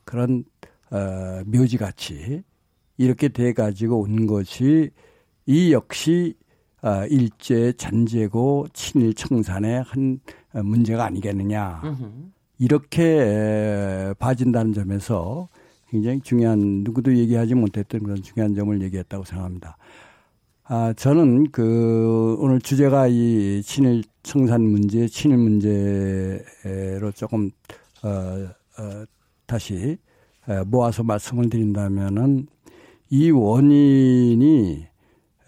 그런 0.03 0.43
어, 0.91 1.41
묘지 1.45 1.77
같이 1.77 2.43
이렇게 2.97 3.29
돼 3.29 3.53
가지고 3.53 4.01
온 4.01 4.27
것이 4.27 4.89
이 5.45 5.71
역시 5.71 6.35
어, 6.81 7.05
일제 7.09 7.73
잔재고 7.73 8.67
친일 8.73 9.13
청산의 9.13 9.83
한 9.83 10.19
어, 10.53 10.63
문제가 10.63 11.05
아니겠느냐. 11.05 11.81
음흠. 11.83 12.11
이렇게 12.59 13.03
에, 13.03 14.13
봐진다는 14.19 14.73
점에서 14.73 15.47
굉장히 15.89 16.19
중요한 16.21 16.83
누구도 16.83 17.15
얘기하지 17.15 17.55
못했던 17.55 18.03
그런 18.03 18.21
중요한 18.21 18.53
점을 18.53 18.81
얘기했다고 18.81 19.23
생각합니다. 19.23 19.77
아, 20.71 20.93
저는 20.93 21.49
그 21.49 22.37
오늘 22.39 22.61
주제가 22.61 23.07
이 23.07 23.63
친일 23.63 24.03
청산 24.21 24.61
문제, 24.61 25.07
친일 25.07 25.37
문제로 25.37 27.11
조금 27.15 27.49
어, 28.03 28.07
어 28.77 29.05
다시 29.47 29.97
에, 30.47 30.63
모아서 30.67 31.01
말씀을 31.01 31.49
드린다면은 31.49 32.45
이 33.09 33.31
원인이 33.31 34.85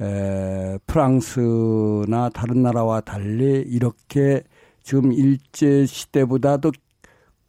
에, 0.01 0.77
프랑스나 0.87 2.29
다른 2.29 2.63
나라와 2.63 2.99
달리 3.01 3.61
이렇게 3.67 4.41
지금 4.81 5.13
일제 5.13 5.85
시대보다도 5.85 6.71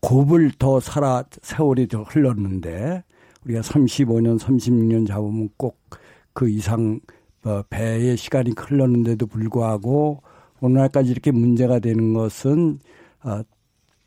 곱을 0.03 0.51
더 0.59 0.79
살아 0.79 1.25
세월이 1.41 1.89
더 1.89 2.03
흘렀는데 2.03 3.03
우리가 3.47 3.63
35년, 3.63 4.39
36년 4.39 5.09
잡으면 5.09 5.49
꼭 5.57 6.03
그 6.33 6.49
이상 6.49 7.01
어, 7.01 7.22
배의 7.69 8.17
시간이 8.17 8.53
흘렀는데도 8.57 9.27
불구하고 9.27 10.23
오늘날까지 10.61 11.11
이렇게 11.11 11.33
문제가 11.33 11.79
되는 11.81 12.15
것은 12.15 12.79
어, 13.25 13.43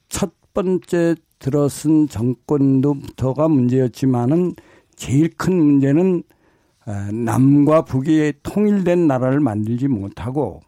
첫 0.07 0.31
번째 0.53 1.15
들어선 1.39 2.07
정권도부터가 2.07 3.47
문제였지만은 3.47 4.55
제일 4.95 5.29
큰 5.35 5.55
문제는 5.55 6.23
어, 6.87 6.91
남과 7.11 7.83
북이 7.83 8.33
통일된 8.43 9.07
나라를 9.07 9.39
만들지 9.39 9.87
못하고 9.87 10.61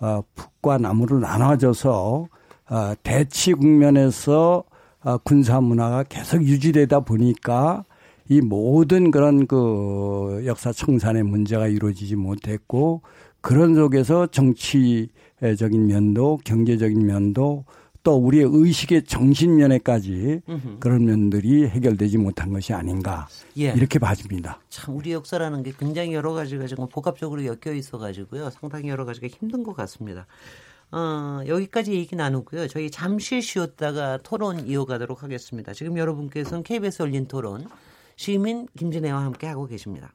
어, 0.00 0.22
북과 0.34 0.78
남으로 0.78 1.18
나눠져서 1.18 2.28
어, 2.68 2.94
대치 3.02 3.52
국면에서 3.54 4.64
어, 5.02 5.18
군사 5.18 5.60
문화가 5.60 6.02
계속 6.02 6.42
유지되다 6.42 7.00
보니까 7.00 7.84
이 8.28 8.40
모든 8.40 9.10
그런 9.10 9.46
그 9.46 10.42
역사 10.46 10.72
청산의 10.72 11.22
문제가 11.22 11.68
이루어지지 11.68 12.16
못했고 12.16 13.02
그런 13.40 13.74
속에서 13.74 14.26
정치적인 14.26 15.86
면도 15.86 16.38
경제적인 16.44 17.06
면도 17.06 17.64
또 18.02 18.16
우리의 18.16 18.46
의식의 18.48 19.04
정신 19.04 19.56
면에까지 19.56 20.40
그런 20.78 21.06
면들이 21.06 21.66
해결되지 21.66 22.18
못한 22.18 22.52
것이 22.52 22.72
아닌가 22.72 23.26
예. 23.58 23.72
이렇게 23.72 23.98
봐집니다. 23.98 24.60
참 24.68 24.96
우리 24.96 25.12
역사라는 25.12 25.64
게 25.64 25.72
굉장히 25.76 26.14
여러 26.14 26.32
가지가 26.32 26.68
지금 26.68 26.88
복합적으로 26.88 27.44
엮여 27.44 27.74
있어 27.74 27.98
가지고요 27.98 28.50
상당히 28.50 28.90
여러 28.90 29.04
가지가 29.04 29.26
힘든 29.26 29.64
것 29.64 29.74
같습니다. 29.74 30.26
어, 30.92 31.40
여기까지 31.46 31.94
얘기 31.94 32.14
나누고요. 32.14 32.68
저희 32.68 32.90
잠시 32.90 33.42
쉬었다가 33.42 34.18
토론 34.22 34.68
이어가도록 34.68 35.24
하겠습니다. 35.24 35.72
지금 35.72 35.98
여러분께서는 35.98 36.62
KBS 36.62 37.02
올린 37.02 37.26
토론 37.26 37.66
시민 38.16 38.66
김진애와 38.76 39.22
함께 39.24 39.46
하고 39.46 39.66
계십니다. 39.66 40.14